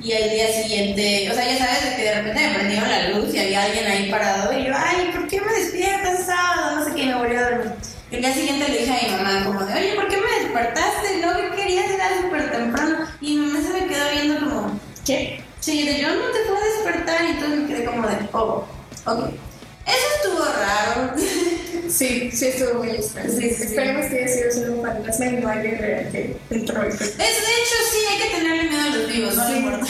[0.00, 3.08] Y al día siguiente, o sea, ya sabes, de que de repente me prendieron la
[3.08, 6.76] luz y había alguien ahí parado y yo, ay, ¿por qué me despiertas sábado?
[6.76, 7.72] No sé qué, y me volví a dormir.
[8.10, 11.18] El día siguiente le dije a mi mamá como de, oye, ¿por qué me despertaste?
[11.20, 12.98] No, que querías era súper temprano.
[13.20, 15.42] Y mi mamá se me quedó viendo como, ¿qué?
[15.60, 18.64] Sí, de yo no te puedo despertar y entonces me quedé como de, oh,
[19.06, 19.30] ok.
[19.86, 21.14] Eso estuvo raro.
[21.90, 23.30] Sí, sí estuvo muy extraño.
[23.30, 23.62] Sí, sí.
[23.64, 27.14] Esperemos que haya sido solo un fantasma y no alguien real que entró Es, de
[27.14, 29.86] hecho, sí, hay que tenerle miedo a los vivos, no le importa.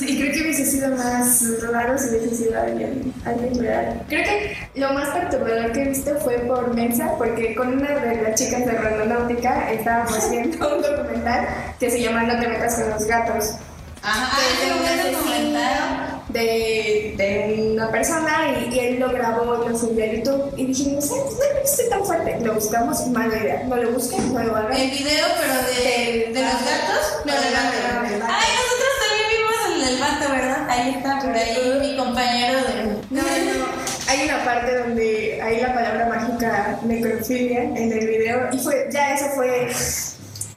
[0.00, 1.42] Y creo que hubiese sido más
[1.72, 4.02] raro si hubiese sido alguien, alguien real.
[4.08, 8.22] Creo que lo más perturbador que he visto fue por Mensa, porque con una de
[8.22, 11.48] las chicas de Randonáutica estábamos viendo un documental
[11.78, 13.54] que se llama No te metas con los gatos.
[14.02, 16.09] Ajá, ah, asesino documental.
[16.32, 20.66] De, de una persona y, y él lo grabó y lo subió a YouTube y
[20.66, 21.38] dijimos, "Ay, pues,
[21.78, 22.38] no es tan fuerte.
[22.40, 23.64] Lo buscamos, mala idea.
[23.64, 24.58] No lo busquen, no lo.
[24.70, 27.24] El video, pero de, de los gatos.
[27.24, 28.26] No, del vato.
[28.28, 30.70] Ay, nosotros también vimos el del vato, ¿verdad?
[30.70, 32.84] Ahí está, por ahí mi compañero de.
[33.10, 33.66] No, no,
[34.08, 39.14] hay una parte donde hay la palabra mágica necrofilia en el video y fue, ya
[39.14, 39.68] eso fue...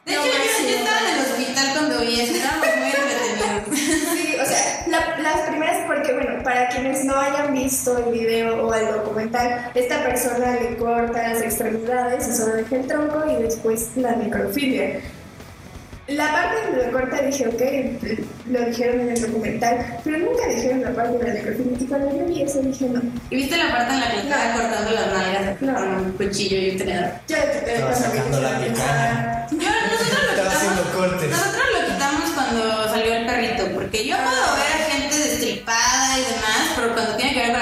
[0.05, 0.69] De hecho, yo, yo máximo.
[0.69, 4.13] estaba en el hospital cuando vi eso, estábamos muy entretenidos.
[4.13, 8.67] Sí, o sea, la- las primeras, porque bueno, para quienes no hayan visto el video
[8.67, 13.41] o el documental, esta persona le corta las extremidades y solo deja el tronco y
[13.43, 14.99] después la necrofilia.
[16.07, 17.61] La parte donde lo corta dije, ok,
[18.51, 21.77] lo dijeron en el documental, pero nunca dijeron la parte de la necrofilia.
[21.79, 24.21] Y cuando yo vi eso dije, no, ¿Y viste la parte en la que le
[24.23, 25.73] estaba cortando las nalgas No.
[25.75, 27.09] con un cuchillo y un tenedor?
[27.27, 29.47] ya te te Estaba sacando la picaña.
[29.51, 30.97] Yo, nosotros lo Estaba haciendo quitamos.
[31.09, 31.29] cortes.
[31.29, 36.21] Nosotros lo quitamos cuando salió el perrito, porque yo puedo ver a gente destripada y
[36.21, 37.61] demás, pero cuando tiene que ver con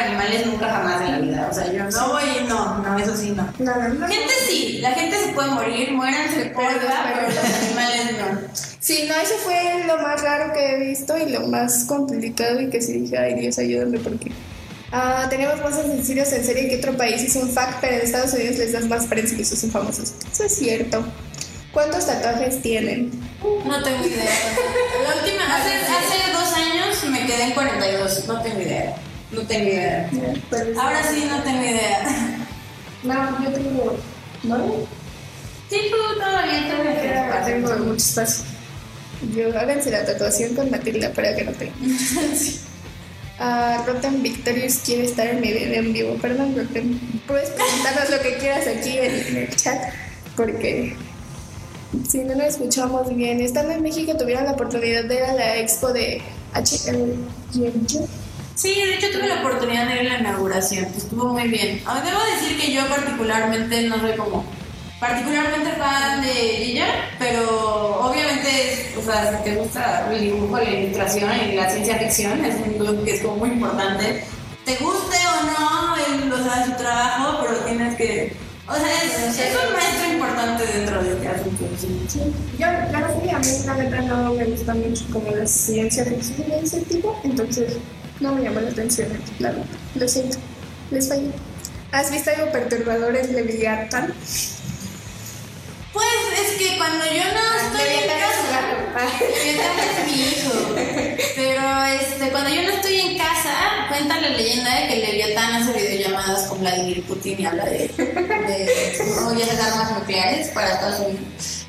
[2.91, 3.43] no, eso sí, no.
[3.59, 4.07] No, no, no.
[4.07, 8.39] Gente sí, la gente se puede morir, muéranse, porfa, pero los animales no.
[8.79, 12.69] Sí, no, eso fue lo más raro que he visto y lo más complicado y
[12.69, 14.31] que sí dije, ay Dios, ayúdame porque...
[14.93, 18.33] Ah, tenemos más asesinos en serie que otro país, es un fact, pero en Estados
[18.33, 20.13] Unidos les das más prensa y esos son famosos.
[20.31, 21.05] Eso es cierto.
[21.71, 23.09] ¿Cuántos tatuajes tienen?
[23.41, 24.25] No tengo idea.
[25.07, 28.95] La última, hace, hace dos años me quedé en 42, no tengo idea.
[29.31, 30.09] No tengo idea.
[30.81, 32.40] Ahora sí no tengo idea.
[33.03, 33.97] No, yo tengo...
[34.43, 34.57] ¿No?
[35.69, 38.45] Sí, tú todavía tengo mucho espacio.
[39.35, 41.73] Yo, háganse la tatuación con Matilda para que no tenga.
[43.43, 46.15] Ah, Rotten Victorious quiere estar en mi video en vivo.
[46.21, 46.99] Perdón, Rotten.
[47.25, 49.81] Puedes preguntarnos lo que quieras aquí en, el chat.
[50.37, 50.95] Porque
[52.07, 53.41] si no nos escuchamos bien.
[53.41, 56.21] Estando en México tuvieron la oportunidad de ir a la expo de
[56.53, 58.07] HLGMG.
[58.61, 61.81] Sí, de hecho tuve la oportunidad de ir a la inauguración, estuvo muy bien.
[61.83, 64.45] Ah, Debo decir que yo particularmente no soy como
[64.99, 66.85] particularmente fan de ella,
[67.17, 72.45] pero obviamente, o sea, si te gusta el dibujo, la ilustración y la ciencia ficción,
[72.45, 74.25] es un club que es como muy importante.
[74.63, 78.31] Te guste o no el, o sea, su trabajo, pero tienes que...
[78.67, 81.65] O sea, es, es un maestro importante dentro de este asunto.
[81.79, 82.19] sí.
[82.59, 86.47] Yo, la verdad, a mí la neta no me gusta mucho como la ciencia ficción
[86.47, 87.77] de ese tipo, entonces
[88.21, 89.09] no me llama la atención,
[89.39, 89.65] la verdad.
[89.95, 90.37] Lo siento,
[90.91, 91.31] les fallé.
[91.91, 94.13] ¿Has visto algo perturbador en Leviathan?
[95.91, 96.05] Pues
[96.39, 98.41] es que cuando yo no estoy en casa...
[99.19, 100.53] Leviatán es mi hijo.
[101.35, 105.73] Pero este, cuando yo no estoy en casa, cuenta la leyenda de que Leviatán hace
[105.73, 111.60] videollamadas con Vladimir Putin y habla de, de ya las armas nucleares para Estados Unidos.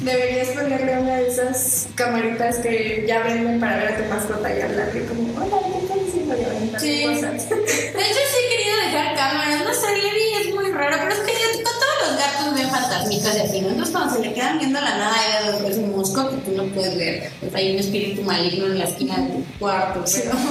[0.00, 4.60] Deberías ponerle una de esas camaritas que ya venden para ver a tu mascota y
[4.60, 6.34] hablarle como, hola, ¿qué estás haciendo?
[6.36, 7.04] Y Sí.
[7.06, 7.48] cosas.
[7.48, 9.64] De hecho, sí he querido dejar cámaras.
[9.64, 12.70] No sé, Levi es muy raro, pero es que ya con todos los gatos ven
[12.70, 13.68] fantasmitas y así, ¿no?
[13.68, 16.64] Entonces, cuando se le quedan viendo la nada, que es un mosco que tú no
[16.74, 17.30] puedes ver.
[17.40, 20.32] Pues hay un espíritu maligno en la esquina de tu cuarto, pero.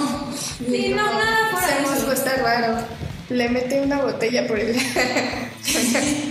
[0.70, 2.78] Sí, no, nada fuera Ese mosco está raro.
[3.30, 4.76] Le mete una botella por el...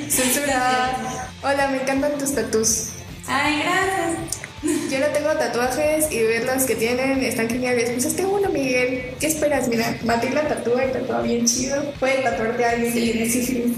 [0.08, 1.29] Censura.
[1.42, 2.88] Hola, me encantan tus tatús.
[3.26, 4.90] Ay, gracias.
[4.90, 7.90] Yo no tengo tatuajes y ver los que tienen están geniales.
[7.90, 9.14] Pues este uno, Miguel.
[9.18, 9.68] ¿Qué esperas?
[9.68, 11.82] Mira, Matilda tatúa y tatúa bien chido.
[11.98, 13.76] Puede tatuarte a alguien que tiene sífilis.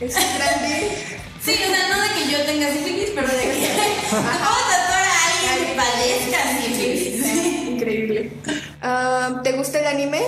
[0.00, 0.84] Es un gran deal.
[1.42, 3.68] Sí, o sea, no de que yo tenga sífilis, pero de que
[4.10, 7.68] puedo tatuar a alguien que padezca sífilis.
[7.68, 8.32] Increíble.
[8.82, 10.20] Ah, ¿Te gusta el anime?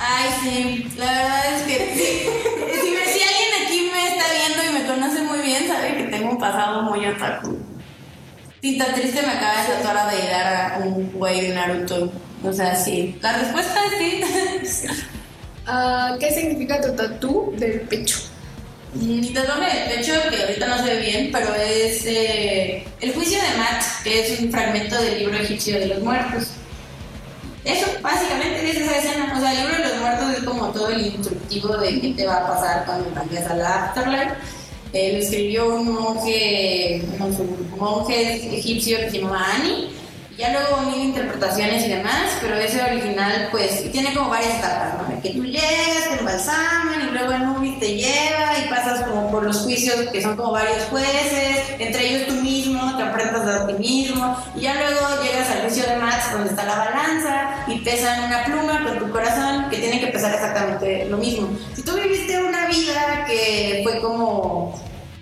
[0.00, 2.28] Ay, sí, la verdad es que sí.
[2.82, 6.04] Si, me- si alguien aquí me está viendo y me conoce muy bien, sabe que
[6.04, 7.58] tengo un pasado muy otaku.
[8.60, 12.10] Tinta Triste me acaba de tatuar a deidar a un güey de Naruto.
[12.42, 13.16] O sea, sí.
[13.20, 14.86] La respuesta es sí.
[15.70, 18.20] Ah, ¿Qué significa tu tatú del pecho?
[18.94, 23.36] Mi tatuaje de pecho, que ahorita no se ve bien, pero es eh, El juicio
[23.36, 26.52] de Matt, que es un fragmento del libro egipcio de los muertos.
[27.66, 29.34] Eso, básicamente, es esa escena.
[29.36, 32.26] O sea, el libro de los muertos es como todo el instructivo de qué te
[32.26, 34.36] va a pasar cuando vayas a la afterlife.
[34.92, 39.90] Eh, lo escribió un monje, un monje egipcio que se llamaba Ani.
[40.38, 45.20] Ya luego mil interpretaciones y demás, pero ese original, pues, tiene como varias etapas, ¿no?
[45.20, 49.56] Que tú llegas, te embalsaman y luego Anubis te lleva y pasas como por los
[49.62, 54.36] juicios que son como varios jueces, entre ellos tú mismo, te aprendas a ti mismo,
[54.54, 58.44] y ya luego llegas al juicio de Max, donde está la balanza y pesan una
[58.44, 61.48] pluma con tu corazón, que tiene que pesar exactamente lo mismo.
[61.74, 64.72] Si tú viviste una vida que fue como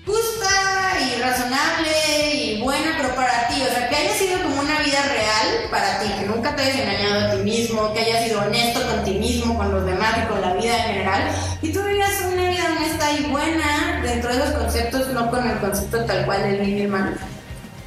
[0.06, 4.78] justa y razonable y buena, pero para ti, o sea, que haya sido como una
[4.78, 8.40] vida real para ti, que nunca te hayas engañado a ti mismo, que hayas sido
[8.40, 11.22] honesto con ti mismo, con los demás y con la vida en general,
[11.60, 15.58] y tú vivías una vida honesta y buena dentro de esos conceptos, no con el
[15.58, 17.18] concepto tal cual del bien y el mal.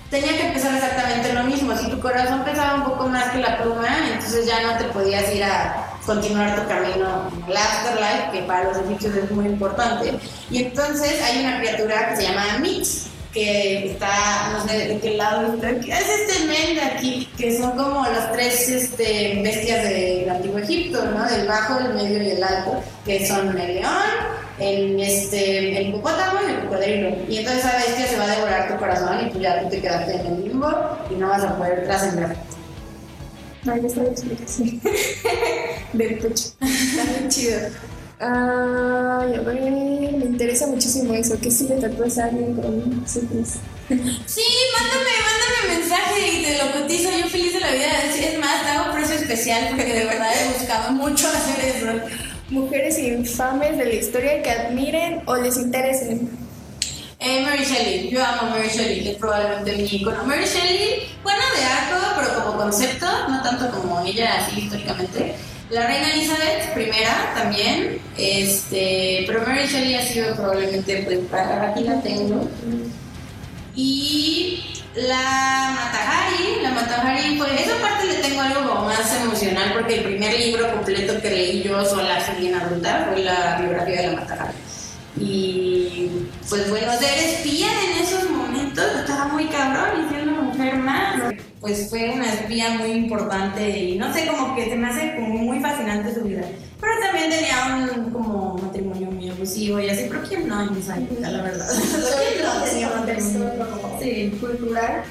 [0.09, 1.77] Tenía que empezar exactamente lo mismo.
[1.77, 5.33] Si tu corazón pesaba un poco más que la pluma, entonces ya no te podías
[5.33, 10.13] ir a continuar tu camino al afterlife, que para los egipcios es muy importante.
[10.49, 15.11] Y entonces hay una criatura que se llama Mix, que está, no sé de qué
[15.15, 20.57] lado es este men de aquí, que son como las tres este, bestias del antiguo
[20.57, 21.23] Egipto, ¿no?
[21.25, 23.93] Del bajo, el medio y el alto, que son el león,
[24.59, 27.09] el, este, el hipopótamo y el cocodrilo.
[27.27, 29.81] Y entonces esa bestia se va a devorar tu corazón y tú ya tú te
[29.81, 30.69] quedaste en el limbo
[31.09, 32.35] y no vas a poder trascender.
[33.63, 34.81] No, ya está la explicación.
[35.93, 36.49] del pecho.
[36.61, 37.59] Está bien chido.
[38.21, 41.37] Ay, a ver, me interesa muchísimo eso.
[41.41, 43.55] ¿Qué si le tatúas a alguien con sífilis?
[43.87, 44.43] Sí,
[44.77, 47.09] mándame, mándame mensaje y te lo cotizo.
[47.17, 48.03] Yo feliz de la vida.
[48.03, 52.28] Es es más, te hago precio especial porque de verdad he buscado mucho hacer eso.
[52.49, 56.29] Mujeres infames de la historia que admiren o les interesen.
[57.19, 60.23] Eh, Mary Shelley, yo amo Mary Shelley, es probablemente mi icono.
[60.23, 65.35] Mary Shelley, bueno de arco, pero como concepto, no tanto como ella así históricamente.
[65.69, 71.83] La reina Elizabeth I también, este, pero Mary Shelley ha sido probablemente, pues, para- aquí
[71.83, 72.47] la tengo.
[73.75, 74.63] Y
[75.07, 80.37] la Matahari, la Matahari, pues esa parte le tengo algo más emocional porque el primer
[80.39, 84.53] libro completo que leí yo sola, así bien adulta, fue la biografía de la Matahari.
[85.19, 86.09] Y
[86.47, 91.33] pues bueno, ser espía en esos momentos estaba muy cabrón y siendo mujer más.
[91.59, 95.59] Pues fue una espía muy importante y no sé, como que se me hace muy
[95.59, 96.41] fascinante su vida.
[96.79, 98.68] Pero también tenía un como
[99.41, 101.69] y así, pero ¿quién no en esa época, la verdad?
[104.01, 104.37] Sí.
[104.39, 105.03] cultural?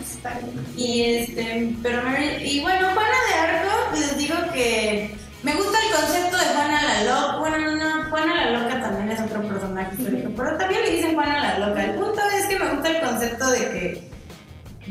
[0.76, 2.02] Y este, pero
[2.42, 7.04] y bueno, Juana de Arco, les digo que me gusta el concepto de Juana la
[7.04, 7.38] Loca.
[7.38, 11.58] Bueno, no, Juana la Loca también es otro personaje histórico, pero también le dicen Juana
[11.58, 11.84] la Loca.
[11.84, 14.07] El punto es que me gusta el concepto de que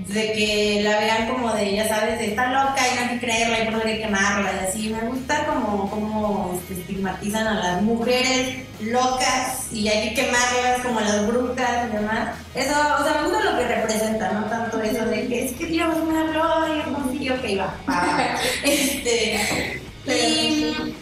[0.07, 3.25] de que la vean como de, ya sabes, de está loca y no hay que
[3.25, 4.89] creerla y por que quemarla y así.
[4.89, 10.99] Me gusta como, como este, estigmatizan a las mujeres locas y hay que quemarlas como
[10.99, 12.35] las brujas y demás.
[12.53, 15.65] Eso, o sea, me gusta lo que representa, no tanto eso de que es que
[15.65, 17.73] Dios me habló y consiguió que iba.
[18.63, 20.95] este, y,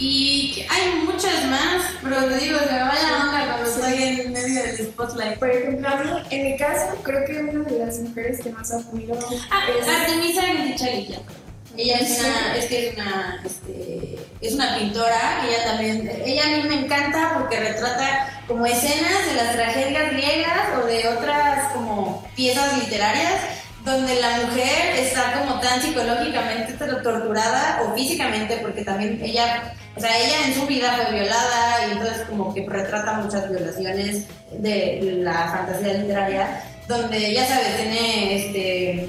[0.00, 4.32] y hay muchas más, pero te digo, se me va la onda cuando estoy en
[4.32, 5.38] medio del spotlight.
[5.38, 8.72] Por ejemplo, a mí, en mi caso, creo que una de las mujeres que más
[8.72, 9.18] admiro
[9.50, 9.86] Ah, es...
[9.86, 11.18] Artemisa Gentilchalilla.
[11.76, 16.48] Ella es una, es que es una, este, es una pintora, ella también, ella a
[16.48, 22.26] mí me encanta porque retrata como escenas de las tragedias griegas o de otras como
[22.34, 23.40] piezas literarias
[23.84, 26.72] donde la mujer está como tan psicológicamente
[27.02, 31.92] torturada o físicamente porque también ella, o sea, ella en su vida fue violada y
[31.92, 39.08] entonces como que retrata muchas violaciones de la fantasía literaria donde ya sabes, tiene este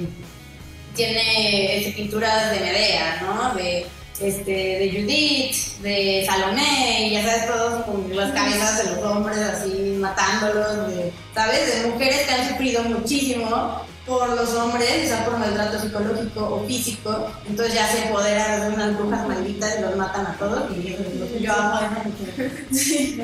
[0.96, 3.56] tiene este, pinturas de Medea, ¿no?
[3.56, 3.86] De,
[4.20, 9.38] este, de Judith, de Salomé, y ya sabes, todos con las cabezas de los hombres
[9.38, 11.82] así matándolos, de, ¿sabes?
[11.84, 17.32] De mujeres que han sufrido muchísimo por los hombres, ya por maltrato psicológico o físico,
[17.48, 21.04] entonces ya se empoderan de unas brujas malditas y los matan a todos, y eso
[21.04, 21.80] es lo que yo amo.
[22.72, 23.22] Sí,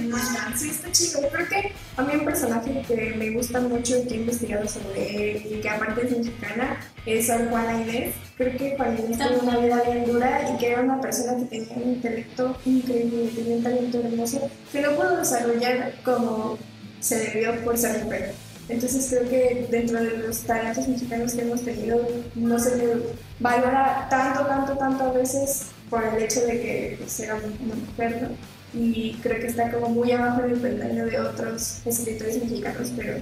[0.56, 1.22] sí, está chido.
[1.32, 5.32] Creo que a mí un personaje que me gusta mucho y que he investigado sobre
[5.32, 8.16] él y que aparte es mexicana es Sor Juana Inés.
[8.38, 11.46] Creo que Juana Inés tuvo una vida bien dura y que era una persona que
[11.46, 16.58] tenía un intelecto increíble, tenía un talento hermoso que no pudo desarrollar como
[17.00, 18.34] se debió por ser mujer.
[18.70, 22.06] Entonces creo que dentro de los talentos mexicanos que hemos tenido
[22.36, 22.96] no se le
[23.40, 28.22] valora tanto, tanto, tanto a veces por el hecho de que pues, era una mujer,
[28.24, 28.30] ¿no?
[28.80, 33.18] Y creo que está como muy abajo del peldaño de otros escritores mexicanos, pero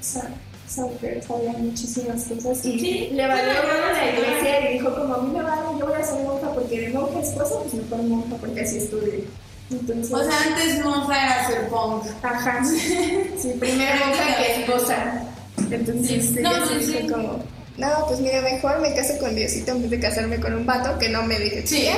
[0.00, 0.28] esa,
[0.68, 5.14] esa mujer sabía muchísimas cosas y Sí, le valió a la iglesia y dijo como
[5.14, 8.02] a mí me vale, yo voy a ser monja porque de monja esposa, pues mejor
[8.02, 9.24] monja porque así estudié.
[9.72, 12.04] Entonces, O sea, antes monja era ser punk.
[12.22, 12.62] Ajá.
[13.42, 15.22] Sí, primero monja que esposa.
[15.70, 16.40] Entonces, Sí.
[16.40, 17.06] No, sí, sí.
[17.08, 17.44] como,
[17.76, 20.98] no, pues mira, mejor me caso con Diosito en vez de casarme con un vato
[20.98, 21.66] que no me dije.
[21.66, 21.88] Sí.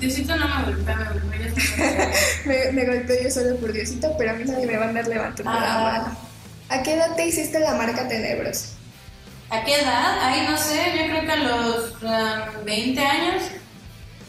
[0.00, 2.10] Diosito no me golpea, me golpea.
[2.46, 5.08] Me, me golpeé yo solo por Diosito, pero a mí nadie me va a andar
[5.08, 5.82] levantando la Ah.
[6.02, 6.16] mano.
[6.68, 8.74] ¿A qué edad te hiciste la marca Tenebros?
[9.50, 10.18] ¿A qué edad?
[10.20, 13.42] Ay, no sé, yo creo que a los um, 20 años.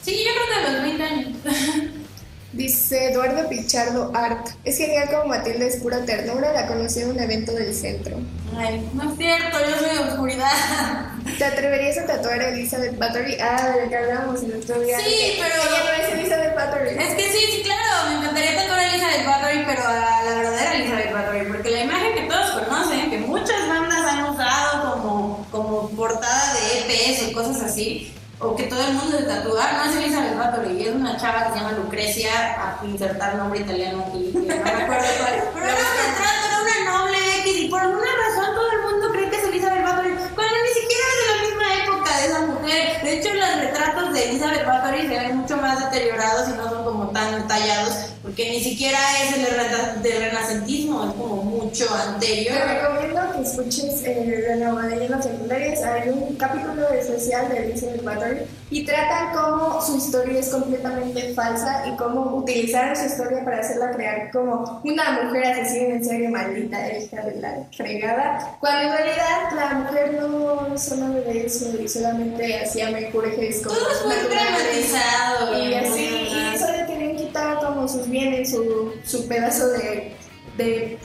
[0.01, 1.27] Sí, yo creo que a los 20 años.
[2.51, 4.47] Dice Eduardo Pichardo Art.
[4.63, 8.17] Es genial como Matilde es pura ternura, la conocí en un evento del centro.
[8.57, 10.49] Ay, no es cierto, yo soy de oscuridad.
[11.37, 13.37] ¿Te atreverías a tatuar a Elizabeth Bathory?
[13.39, 14.97] Ah, de la que hablábamos el otro día.
[14.99, 16.89] Sí, pero- Ella no es Elizabeth Bathory.
[16.89, 20.73] Es que sí, sí, claro, me encantaría tatuar a Elizabeth Bathory, pero a la verdadera
[20.75, 25.89] Elizabeth Bathory, porque la imagen que todos conocen, que muchas bandas han usado como, como
[25.91, 29.95] portada de EPs o cosas así, o que todo el mundo se tatúa, no es
[29.97, 34.41] Elizabeth Bathory, es una chava que se llama Lucrecia, a insertar nombre italiano aquí, no
[34.41, 38.07] me acuerdo cuál es, pero era un retrato, era una noble X, y por alguna
[38.07, 41.41] razón todo el mundo cree que es Elizabeth Bathory, cuando ni siquiera es de la
[41.47, 42.58] misma época de esa mujer.
[43.03, 46.83] De hecho, los retratos de Elizabeth Bathory se ven mucho más deteriorados y no son
[46.83, 52.55] como tan tallados, porque ni siquiera es el rena- del renacentismo, es como mucho anterior.
[52.55, 55.81] Te recomiendo que escuches eh, de nuevo de Leyendas Secundarias.
[55.83, 58.39] Hay un capítulo especial de Elizabeth Bathory
[58.71, 63.91] y tratan cómo su historia es completamente falsa y cómo utilizaron su historia para hacerla
[63.91, 69.51] crear como una mujer asesina en serie maldita, hija de la fregada, cuando en realidad
[69.55, 75.63] la mujer no solo de eso solamente hacía mejores como Todo es muy dramatizado.
[75.63, 80.15] Y así, y solo querían quitar como sus bienes, su, su pedazo de,
[80.57, 80.97] de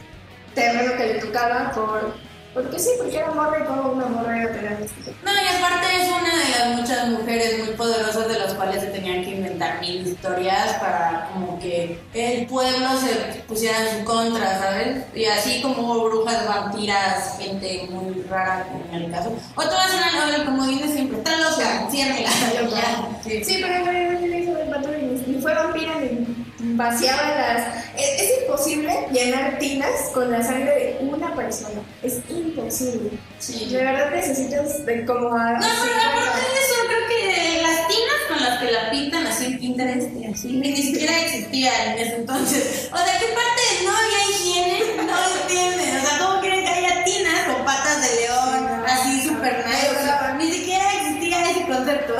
[0.54, 2.14] terreno que le tocaba por...
[2.54, 5.86] Porque sí, porque era morra y como una morra iba a tener No, y aparte
[6.00, 9.80] es una de las muchas mujeres muy poderosas de las cuales se tenían que inventar
[9.80, 15.04] mil historias para como que el pueblo se pusiera en su contra, ¿sabes?
[15.14, 19.32] Y así como hubo brujas, vampiras, gente muy rara en el caso.
[19.56, 22.30] Otras eran, el comodín de siempre, está loca, ciérrela.
[23.24, 23.42] Sí.
[23.42, 26.43] Sí, pero en realidad Elizabeth Bathory ni, ni fue vampira ni
[26.76, 27.84] vaciaba las...
[27.96, 31.80] Es, es imposible llenar tinas con la sangre de una persona.
[32.02, 33.10] Es imposible.
[33.38, 33.70] Sí.
[33.70, 35.52] De verdad necesitas de como a...
[35.52, 39.46] No, pero aparte de eso, creo que las tinas con las que la pintan así
[39.46, 42.88] en Pinterest y así, ni siquiera existían en ese entonces.
[42.92, 45.02] O sea, ¿qué parte no había higiene?
[45.06, 45.96] No entienden.
[45.96, 49.90] O sea, ¿cómo quieren que haya tinas con patas de león, así súper nice?
[49.90, 52.14] O sea, ni siquiera existía ese concepto.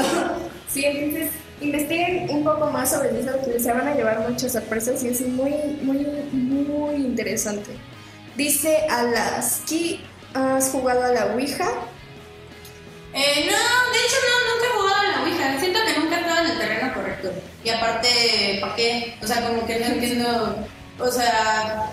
[0.69, 1.31] Sí, entonces,
[1.65, 5.53] investiguen un poco más sobre que se van a llevar muchas sorpresas y es muy,
[5.83, 7.71] muy, muy interesante.
[8.37, 10.01] Dice Alaski,
[10.35, 11.69] ¿has jugado a la Ouija?
[13.12, 15.61] Eh, no, de hecho no, nunca he jugado a la Ouija.
[15.61, 17.33] Siento que nunca he estado en el terreno correcto.
[17.62, 19.17] Y aparte, ¿para qué?
[19.23, 20.67] O sea, como que no entiendo.
[20.99, 21.91] O sea,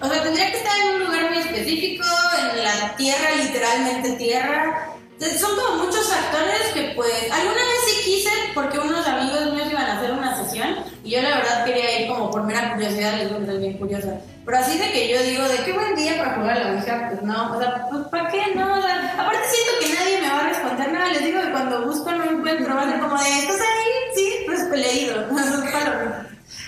[0.00, 2.04] o sea, tendría que estar en un lugar muy específico,
[2.38, 4.88] en la tierra, literalmente tierra.
[5.20, 9.86] Son como muchos factores que pues alguna vez sí quise porque unos amigos míos iban
[9.86, 13.28] a hacer una sesión y yo la verdad quería ir como por mera curiosidad, les
[13.28, 14.20] digo que soy bien curiosa.
[14.44, 17.08] Pero así de que yo digo, de qué buen día para jugar a la Ouija,
[17.10, 18.78] pues no, o sea, pues ¿para qué no?
[18.78, 21.86] O sea, aparte siento que nadie me va a responder nada, les digo que cuando
[21.86, 24.14] busco no encuentro, va a como de, ¿estás ahí?
[24.14, 25.26] Sí, pues leído,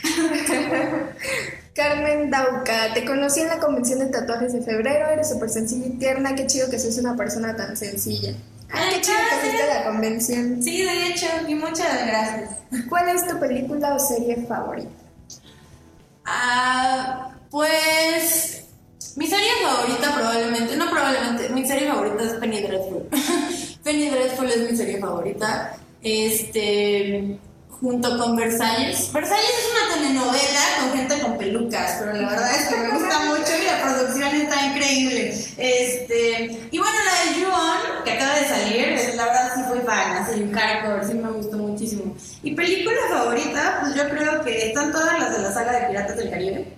[1.77, 5.91] Carmen Dauca, te conocí en la convención de tatuajes de febrero, eres súper sencilla y
[5.99, 8.33] tierna, qué chido que seas una persona tan sencilla.
[8.71, 10.63] Ay, qué chido que fuiste a la convención.
[10.63, 12.51] Sí, de hecho, y muchas gracias.
[12.89, 14.89] ¿Cuál es tu película o serie favorita?
[16.25, 18.65] Ah, pues
[19.17, 23.07] mi serie favorita probablemente, no probablemente, mi serie favorita es Penny Dreadful.
[23.85, 25.77] Penny Dreadful es mi serie favorita.
[26.03, 27.39] Este,
[27.81, 29.13] junto con Versalles.
[29.13, 33.21] Versalles es una telenovela con gente con pelucas, pero la verdad es que me gusta
[33.25, 35.29] mucho y la producción está increíble.
[35.59, 40.13] Este, y bueno, la de Juon, que acaba de salir, la verdad sí fui fan,
[40.17, 42.17] así un hardcore, sí me gustó muchísimo.
[42.43, 46.17] Y película favorita, pues yo creo que están todas las de la saga de Piratas
[46.17, 46.77] del Caribe.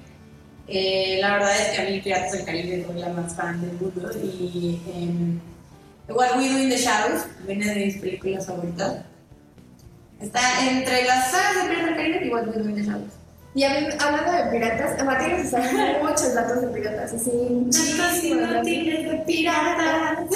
[0.68, 3.72] Eh, la verdad es que a mí Piratas del Caribe soy la más fan del
[3.72, 9.04] mundo y eh, What We Do in the Shadows viene de mis películas favoritas.
[10.20, 13.18] Está entre las sagas de Piratas del Caribe y What We Do in the Shadows.
[13.54, 20.28] Y hablando de piratas, Matías saben muchos datos de piratas, así muchísimos datos de piratas.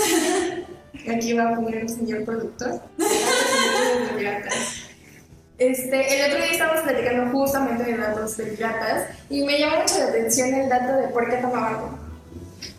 [1.09, 2.81] Aquí va a poner el señor productor.
[2.99, 4.82] de piratas.
[5.63, 9.97] Este, el otro día estábamos platicando justamente de datos de piratas y me llamó mucho
[9.99, 11.99] la atención el dato de por qué toma agua.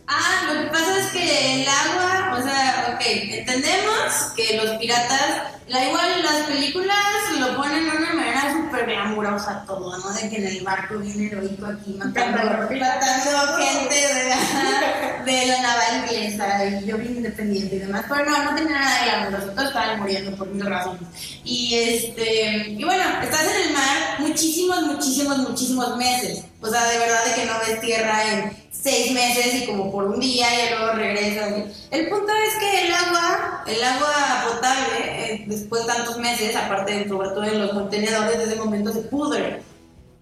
[0.05, 5.53] Ah, lo que pasa es que el agua, o sea, ok, entendemos que los piratas,
[5.68, 6.97] la igual las películas
[7.39, 10.14] lo ponen de una manera súper glamurosa todo, ¿no?
[10.14, 16.03] De que en el barco viene heroico aquí matando, matando gente de, de, la naval
[16.03, 19.68] inglesa y yo bien independiente y demás, pero no, no tenía nada de glamuroso, todos
[19.70, 21.01] estaban muriendo por mil razones.
[21.43, 26.97] Y este, y bueno, estás en el mar muchísimos, muchísimos, muchísimos meses, o sea, de
[26.97, 30.69] verdad de que no ves tierra en seis meses y como por un día y
[30.71, 31.53] luego regresas.
[31.91, 37.07] El punto es que el agua, el agua potable, eh, después de tantos meses, aparte
[37.07, 39.61] sobre todo en los contenedores, desde ese momento se pudre.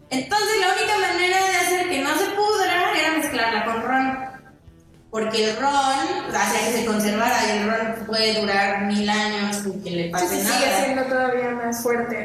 [0.10, 4.31] Entonces la única manera de hacer que no se pudra era mezclarla con ron
[5.12, 9.84] porque el ron hace que se conservara y el ron puede durar mil años sin
[9.84, 10.58] que le pase nada.
[10.58, 12.24] Sigue siendo todavía más fuerte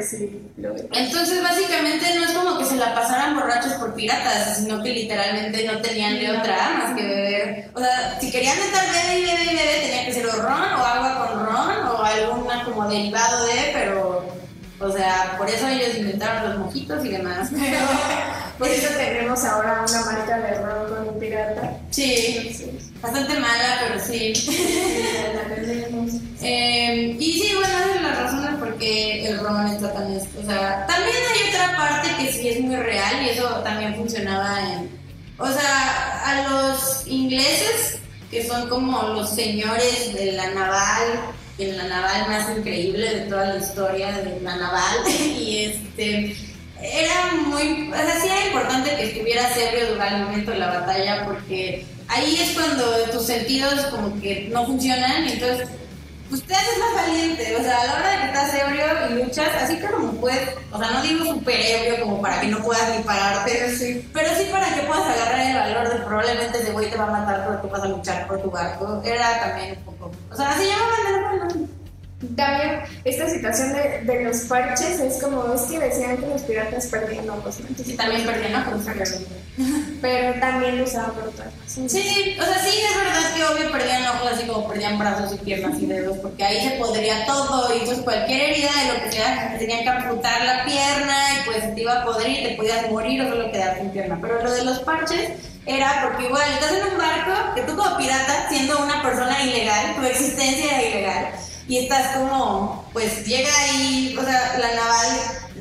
[0.57, 4.91] lo Entonces, básicamente no es como que se la pasaran borrachos por piratas, sino que
[4.93, 7.70] literalmente no tenían de otra más que beber.
[7.74, 10.53] O sea, si querían estar bebé y bebé y bebé, tenía que ser o ron
[10.53, 14.37] o agua con ron o alguna como derivado de, pero
[14.78, 17.51] o sea, por eso ellos inventaron los mojitos y demás.
[18.59, 21.79] por eso tenemos ahora una marca de ron con un pirata.
[21.91, 24.33] Sí, bastante mala, pero sí.
[25.35, 26.13] la tenemos.
[26.43, 30.16] Eh, y sí, bueno, esas son las razones por qué el ron está tan...
[30.16, 34.61] O sea, también hay otra parte que sí es muy real y eso también funcionaba
[34.73, 34.91] en...
[35.39, 37.99] O sea, a los ingleses,
[38.31, 43.55] que son como los señores de la naval, en la naval más increíble de toda
[43.55, 44.97] la historia de la naval
[45.39, 46.37] y este
[46.93, 50.81] era muy, o sea, sí era importante que estuvieras ebrio durante el momento de la
[50.81, 55.69] batalla porque ahí es cuando tus sentidos como que no funcionan y entonces
[56.31, 59.49] usted es más valiente, o sea, a la hora de que estás ebrio y luchas,
[59.63, 63.03] así como puedes, o sea, no digo súper ebrio como para que no puedas ni
[63.05, 66.91] pararte, pero sí, pero sí para que puedas agarrar el valor de probablemente ese güey
[66.91, 70.11] te va a matar porque vas a luchar por tu barco, era también un poco,
[70.31, 71.76] o sea, así llamaban de
[72.35, 76.86] también esta situación de, de, los parches es como, es que decían que los piratas
[76.86, 77.69] perdían ojos, ¿no?
[77.69, 78.82] Entonces, también perdían ojos,
[80.03, 81.48] pero también lo usaban por otras.
[81.66, 85.39] Sí, o sea, sí, es verdad que obvio perdían ojos así como perdían brazos y
[85.39, 89.12] piernas y dedos, porque ahí se podría todo y pues cualquier herida de lo que
[89.12, 93.23] sea, tenían que amputar la pierna y pues te iba a podrir, te podías morir
[93.23, 94.19] o solo quedarte sin pierna.
[94.20, 95.31] Pero lo de los parches
[95.65, 99.97] era porque igual estás en un barco que tú como pirata, siendo una persona ilegal,
[99.97, 105.06] tu existencia era ilegal y estás como, pues llega ahí, o sea, la naval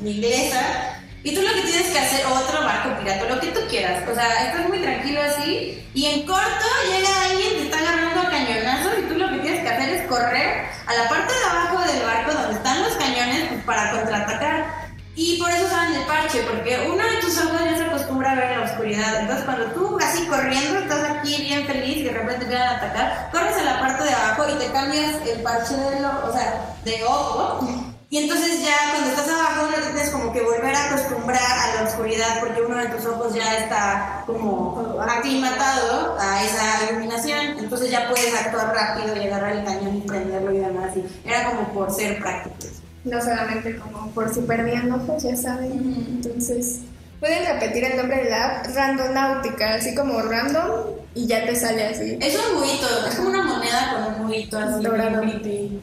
[0.04, 4.08] inglesa, y tú lo que tienes que hacer, otro barco pirata, lo que tú quieras,
[4.08, 8.30] o sea, estás muy tranquilo así, y en corto llega alguien, te está agarrando a
[8.30, 11.92] cañonazos, y tú lo que tienes que hacer es correr a la parte de abajo
[11.92, 14.85] del barco donde están los cañones pues, para contraatacar
[15.18, 18.34] Y por eso usaban el parche, porque uno de tus ojos ya se acostumbra a
[18.34, 19.20] ver la oscuridad.
[19.20, 22.76] Entonces, cuando tú así corriendo, estás aquí bien feliz y de repente te van a
[22.76, 26.32] atacar, corres a la parte de abajo y te cambias el parche de, lo, o
[26.32, 27.66] sea, de ojo.
[28.10, 31.88] Y entonces ya cuando estás abajo no tienes como que volver a acostumbrar a la
[31.88, 37.58] oscuridad porque uno de tus ojos ya está como aclimatado a esa iluminación.
[37.58, 40.90] Entonces ya puedes actuar rápido y agarrar el cañón y prenderlo y demás.
[40.94, 42.75] Y era como por ser prácticos.
[43.06, 45.94] No solamente como por si perdían ojos, ya saben.
[46.16, 46.80] Entonces,
[47.20, 51.86] pueden repetir el nombre de la app Randonáutica, así como random, y ya te sale
[51.86, 52.18] así.
[52.20, 54.82] Es un buito, es como una moneda con un buito así.
[54.82, 55.22] Dorado.
[55.22, 55.80] bien.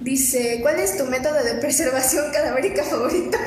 [0.00, 3.38] Dice, ¿cuál es tu método de preservación cadavérica favorito?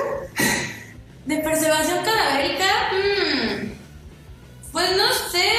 [1.26, 5.50] De preservación cadavérica, mm, pues no sé.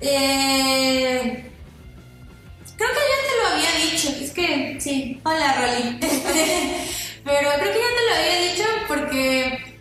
[0.00, 1.47] Eh,
[2.78, 4.08] creo que ya te lo había dicho.
[4.20, 5.98] Es que sí, hola Rolly.
[7.24, 9.78] Pero creo que ya te lo había dicho porque.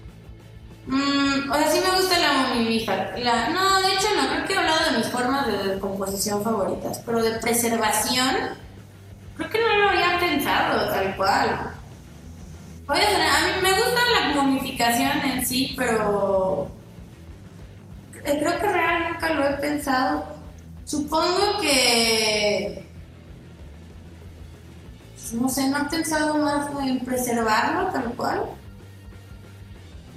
[0.87, 3.53] mm, o sea, sí me gusta la momificación.
[3.53, 7.01] No, de hecho no, creo que he hablado de mis formas de decomposición favoritas.
[7.05, 8.35] Pero de preservación,
[9.37, 11.73] creo que no lo había pensado tal cual.
[12.89, 16.71] Oye, a mí me gusta la momificación en sí, pero
[18.23, 20.25] eh, creo que real nunca lo he pensado.
[20.85, 22.86] Supongo que
[25.33, 28.43] no sé, no he pensado más en preservarlo tal cual.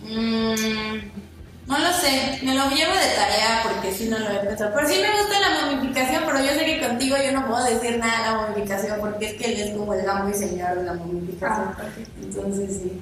[0.03, 1.21] Mm,
[1.67, 4.73] no lo sé, me lo llevo de tarea porque sí no lo he pensado.
[4.75, 7.99] Pero sí me gusta la momificación, pero yo sé que contigo yo no puedo decir
[7.99, 10.85] nada de la momificación porque es que él es como el gamo y señor de
[10.85, 11.69] la momificación.
[11.79, 11.85] Ah.
[12.23, 13.01] Entonces sí.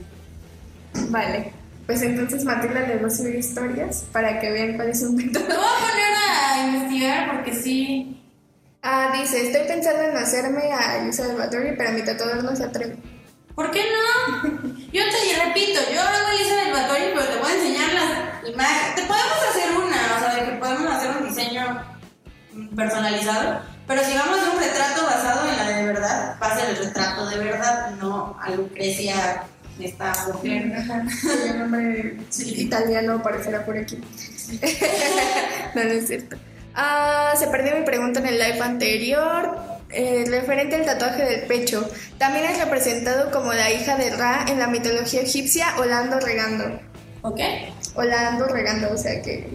[1.09, 1.53] Vale.
[1.87, 5.49] Pues entonces Matilda les va a subir historias para que vean cuál es su método.
[5.49, 8.21] Me voy a poner a investigar porque sí.
[8.91, 12.97] Ah, dice, estoy pensando en hacerme a Elisa Salvatore, pero mi tatuador no se atreve.
[13.55, 14.49] ¿Por qué no?
[14.91, 18.95] Yo te repito, yo hago Elisa del Batori, pero te voy a enseñar las imágenes.
[18.95, 21.99] Te podemos hacer una, o sea, de que podemos hacer un diseño
[22.75, 23.61] personalizado.
[23.87, 26.71] Pero si vamos a hacer un retrato basado en la de verdad, va a ser
[26.71, 29.43] el retrato de verdad, no a Lucrecia,
[29.79, 30.73] esta mujer.
[31.45, 33.97] El nombre italiano aparecerá por aquí.
[35.75, 36.39] no, no es cierto.
[36.81, 39.59] Ah, se perdió mi pregunta en el live anterior.
[39.91, 41.91] eh, referente al tatuaje del pecho.
[42.19, 46.21] También es representado como la hija de Ra en la mitología egipcia o la ando
[46.21, 46.79] regando.
[47.23, 47.41] ¿Ok?
[47.95, 49.49] O la ando regando, o sea que,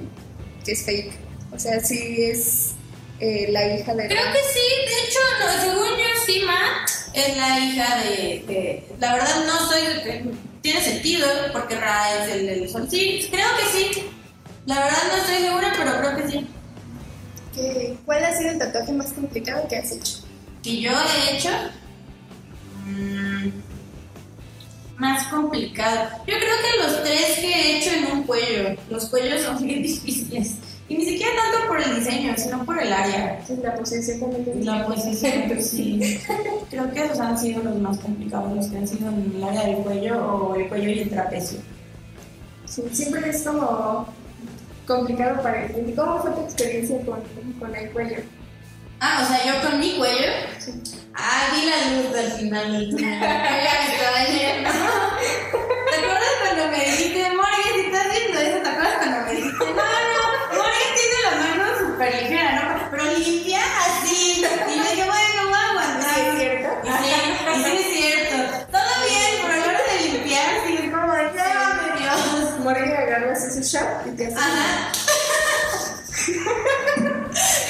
[0.66, 1.14] que es fake.
[1.56, 2.72] O sea, sí es
[3.20, 4.34] eh, la hija de Creo Ra.
[4.34, 6.84] que sí, de hecho, no, según yo, sí, Ma
[7.14, 9.82] es la hija de, de- La verdad, no soy.
[10.62, 12.88] Tiene sentido, porque Ra es el del sol.
[12.90, 14.04] Sí, creo que sí.
[14.66, 16.48] La verdad, no estoy segura, pero creo que sí.
[17.56, 20.20] ¿Qué- ¿Cuál ha sido el tatuaje más complicado que has hecho?
[20.64, 21.50] Que yo he hecho.
[22.86, 23.50] mm,
[24.98, 26.10] más complicado.
[26.28, 28.76] Yo creo que los tres que he hecho en un cuello.
[28.90, 30.54] Los cuellos son bien difíciles.
[30.90, 33.40] Y ni siquiera tanto por el diseño, sino por el área.
[33.48, 36.20] Sí, la posición también La posición, pues sí.
[36.70, 39.64] Creo que esos han sido los más complicados, los que han sido en el área
[39.66, 41.60] del cuello o el cuello y el trapecio.
[42.66, 44.08] Sí, siempre es como
[44.88, 45.96] complicado para el cliente.
[45.96, 47.22] ¿Cómo fue tu experiencia con,
[47.60, 48.18] con el cuello?
[49.00, 50.32] Ah, o sea, yo con mi cuello.
[51.16, 53.20] Ah, vi la luz del final del túnel.
[53.20, 54.70] Ya me estaba yendo.
[55.90, 58.58] ¿Te acuerdas cuando me dijiste, Morgan, si estás viendo eso?
[58.64, 62.90] ¿Te acuerdas cuando me dijiste, no, no, Morgan tiene las manos súper ligeras, ¿no?
[62.92, 64.40] Pero limpia así.
[64.40, 66.14] Y yo dije, bueno, voy a aguantar.
[66.16, 66.70] ¿Sí es cierto?
[66.84, 67.10] Y sí,
[67.54, 68.36] y sí es cierto.
[68.72, 72.60] Todo bien, pero a la hora de limpiar, sí es como de, llévame Dios.
[72.60, 74.92] Morgan agarras ese shot y te hace Ajá.
[76.14, 76.32] Sí,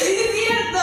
[0.03, 0.79] es cierto.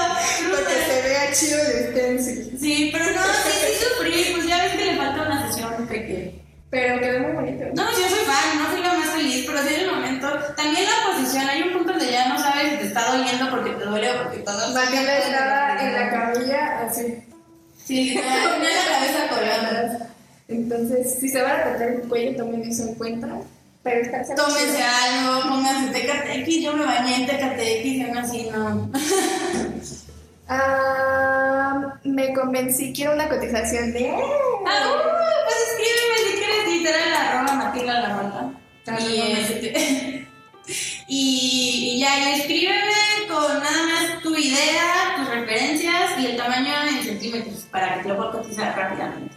[0.51, 2.59] para que se vea chido el stencil.
[2.61, 6.32] Sí, pero no, sí, sí sufrí, pues ya ves que le falta una sesión pequeña.
[6.70, 7.65] Pero quedó muy bonito.
[7.74, 10.28] No, sí, yo soy fan, no soy la más feliz, pero sí en el momento.
[10.57, 13.70] También la posición, hay un punto donde ya no sabes si te está doliendo porque
[13.70, 14.73] te duele o porque todo.
[14.74, 17.24] Matilda estaba en la camilla así.
[17.90, 20.04] Sí, tenía la cabeza colgando.
[20.46, 23.28] Entonces, si se van a tatuar el cuello, tomen eso en cuenta.
[23.82, 28.90] Pero está Tómense algo, pónganse TKTX, yo me bañé en TKTX y aún así no.
[30.52, 34.10] Ah, me convencí, quiero una cotización de...
[34.10, 38.52] Ah, uh, pues escríbeme si quieres literal arroba Matilda la.
[38.88, 40.26] Ah, Y, este,
[41.06, 46.73] y, y ya, y escríbeme con nada más tu idea, tus referencias y el tamaño
[46.89, 49.35] en centímetros para que te lo pueda cotizar rápidamente.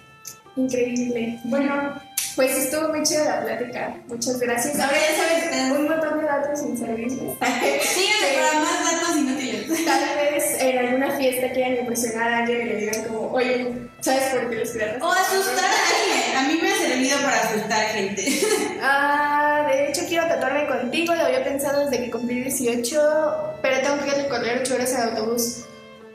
[0.55, 1.39] Increíble.
[1.45, 1.93] Bueno,
[2.35, 3.95] pues estuvo muy chida la plática.
[4.07, 4.79] Muchas gracias.
[4.79, 7.37] Ahora ya sabes un montón de datos sin servicios.
[7.81, 9.85] Sígueme para más datos inútiles.
[9.85, 14.23] tal vez en alguna fiesta quieran impresionar a alguien y le digan como, oye, ¿sabes
[14.33, 15.01] por qué los piratas?
[15.01, 16.37] O asustar a alguien.
[16.37, 18.23] A mí me ha servido para asustar gente.
[18.85, 24.03] Ah, de hecho quiero tatuarme contigo, lo había pensado desde que cumplí 18, pero tengo
[24.03, 25.63] que recorrer 8 horas en autobús.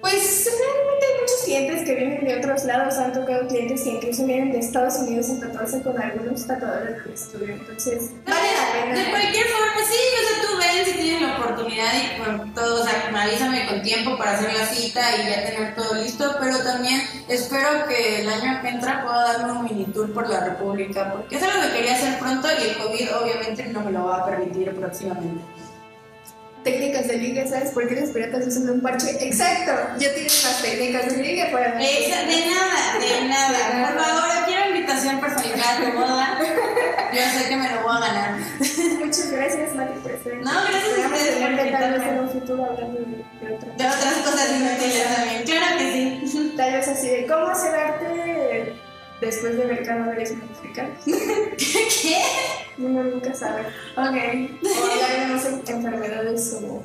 [0.00, 4.24] Pues realmente hay muchos clientes que vienen de otros lados, han tocado clientes que incluso
[4.24, 8.98] vienen de Estados Unidos a tatuarse con algunos tatuadores del estudio, entonces vale la pena.
[8.98, 12.82] De cualquier forma, sí, o sea, tú ven si tienes la oportunidad y con todo,
[12.82, 16.58] o sea, avísame con tiempo para hacer la cita y ya tener todo listo, pero
[16.58, 21.12] también espero que el año que entra pueda darme un mini tour por la República,
[21.12, 24.18] porque es algo que quería hacer pronto y el COVID obviamente no me lo va
[24.18, 25.42] a permitir próximamente.
[26.72, 29.10] Técnicas de ligue, ¿sabes por qué los piratas usan un parche?
[29.26, 31.80] Exacto, ya tienen las técnicas de ligue para...
[31.82, 33.94] Esa- de nada, de nada.
[33.94, 36.38] Por favor, quiero invitación personalizada a tu boda.
[37.12, 38.38] Yo sé que me lo voy a ganar.
[38.98, 40.34] Muchas gracias, Mati, por estar.
[40.34, 42.08] No, gracias a ustedes por invitarme.
[42.08, 45.42] en un futuro hablando de, de otra De otras cosas inútiles también.
[45.44, 46.52] Claro que sí.
[46.56, 48.74] Tal vez así de cómo hacer arte
[49.20, 50.98] después de ver cadáveres mexicanos.
[51.06, 52.22] ¿Qué?
[52.78, 53.62] Uno nunca sabe.
[53.96, 53.96] Ok.
[53.96, 55.40] O hablar de no
[56.54, 56.82] o.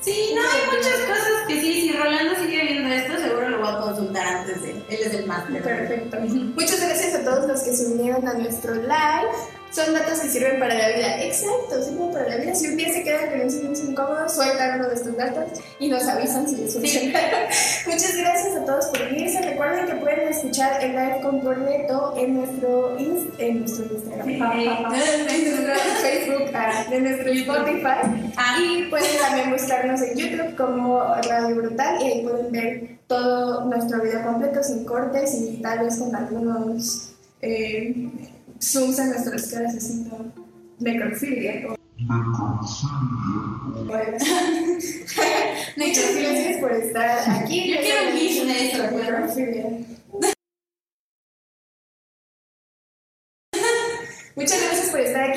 [0.00, 1.80] Sí, no, hay muchas cosas que sí.
[1.80, 4.70] Si Rolando sigue viendo esto, seguro lo voy a consultar antes de.
[4.70, 5.62] Él es el máster.
[5.62, 6.18] Perfecto.
[6.20, 9.30] Muchas gracias a todos los que se unieron a nuestro live.
[9.70, 11.22] Son datos que sirven para la vida.
[11.22, 12.54] Exacto, sirven para la vida.
[12.54, 15.44] Si un día se quedan con un silencio incómodo, sueltan uno de estos datos
[15.78, 17.18] y nos avisan si les funciona.
[17.86, 19.42] Muchas gracias a todos por unirse.
[19.42, 22.98] Recuerden que pueden escuchar el live completo en nuestro,
[23.38, 28.32] en nuestro Instagram, en nuestro Facebook, ah, en nuestro Spotify.
[28.36, 28.58] Ah.
[28.60, 34.00] Y pueden también buscarnos en YouTube como Radio Brutal y ahí pueden ver todo nuestro
[34.02, 38.10] video completo sin cortes y tal vez con algunos eh,
[38.60, 40.32] zooms en nuestras caras haciendo
[40.78, 41.76] necrofilia.
[45.76, 47.70] Necrofilia, gracias por estar aquí.
[47.72, 48.10] Yo quiero
[48.42, 49.64] un eso, Necrofilia.
[54.36, 54.67] Muchas gracias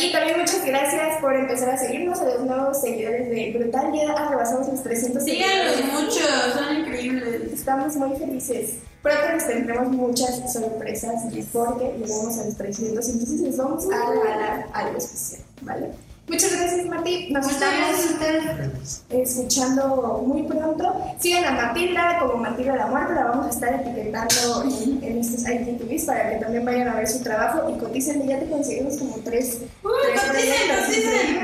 [0.01, 0.11] aquí.
[0.11, 3.91] También muchas gracias por empezar a seguirnos a los nuevos seguidores de Brutal.
[3.93, 5.93] Ya rebasamos los 300 Síganlos seguidores.
[5.93, 7.53] mucho, son increíbles.
[7.53, 8.75] Estamos muy felices.
[9.01, 14.67] Pronto les tendremos muchas sorpresas porque llegamos a los 300, entonces les vamos a regalar
[14.73, 15.87] algo especial, ¿vale?
[16.31, 17.27] Muchas gracias, Martí.
[17.31, 20.95] Nos estamos escuchando muy pronto.
[21.19, 25.41] Sigan a Matilda como Matilda la Muerte, la vamos a estar etiquetando en, en estos
[25.41, 28.25] IGTVs para que también vayan a ver su trabajo y coticen.
[28.27, 29.57] Ya te conseguimos como tres.
[29.83, 29.91] Uy,
[30.31, 31.43] tres coticen.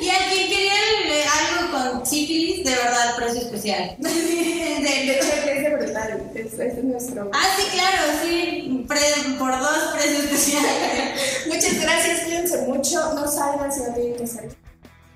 [0.00, 0.72] Y a quien quería
[1.40, 3.96] algo con sífilis, de verdad, precio especial.
[3.98, 5.51] De- De de-
[6.04, 6.36] hecho, es de brutal.
[6.36, 7.30] Es, este es nuestro.
[7.32, 8.84] Ah, sí, claro, sí.
[8.88, 10.64] Pre- por dos, precio especial.
[11.48, 14.52] Muchas gracias, cuídense mucho, no salgan si no tienen que salir.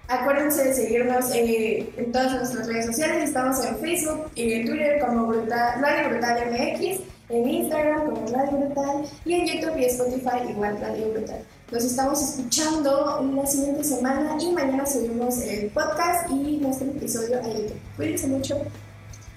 [0.09, 5.01] Acuérdense de seguirnos eh, en todas nuestras redes sociales, estamos en Facebook y en Twitter
[5.05, 10.49] como Brutal, Radio Brutal MX, en Instagram como Radio Brutal y en YouTube y Spotify
[10.49, 11.41] igual Radio Brutal.
[11.73, 17.49] Nos estamos escuchando la siguiente semana y mañana subimos el podcast y nuestro episodio a
[17.49, 17.81] YouTube.
[17.97, 18.61] Cuídense mucho,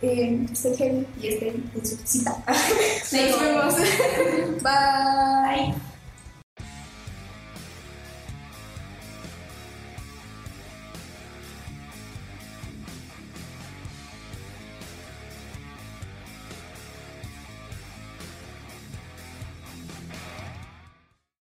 [0.01, 2.43] eh, estén heavy y estén en su casita.
[2.47, 3.75] Nos vemos.
[4.63, 5.88] Bye.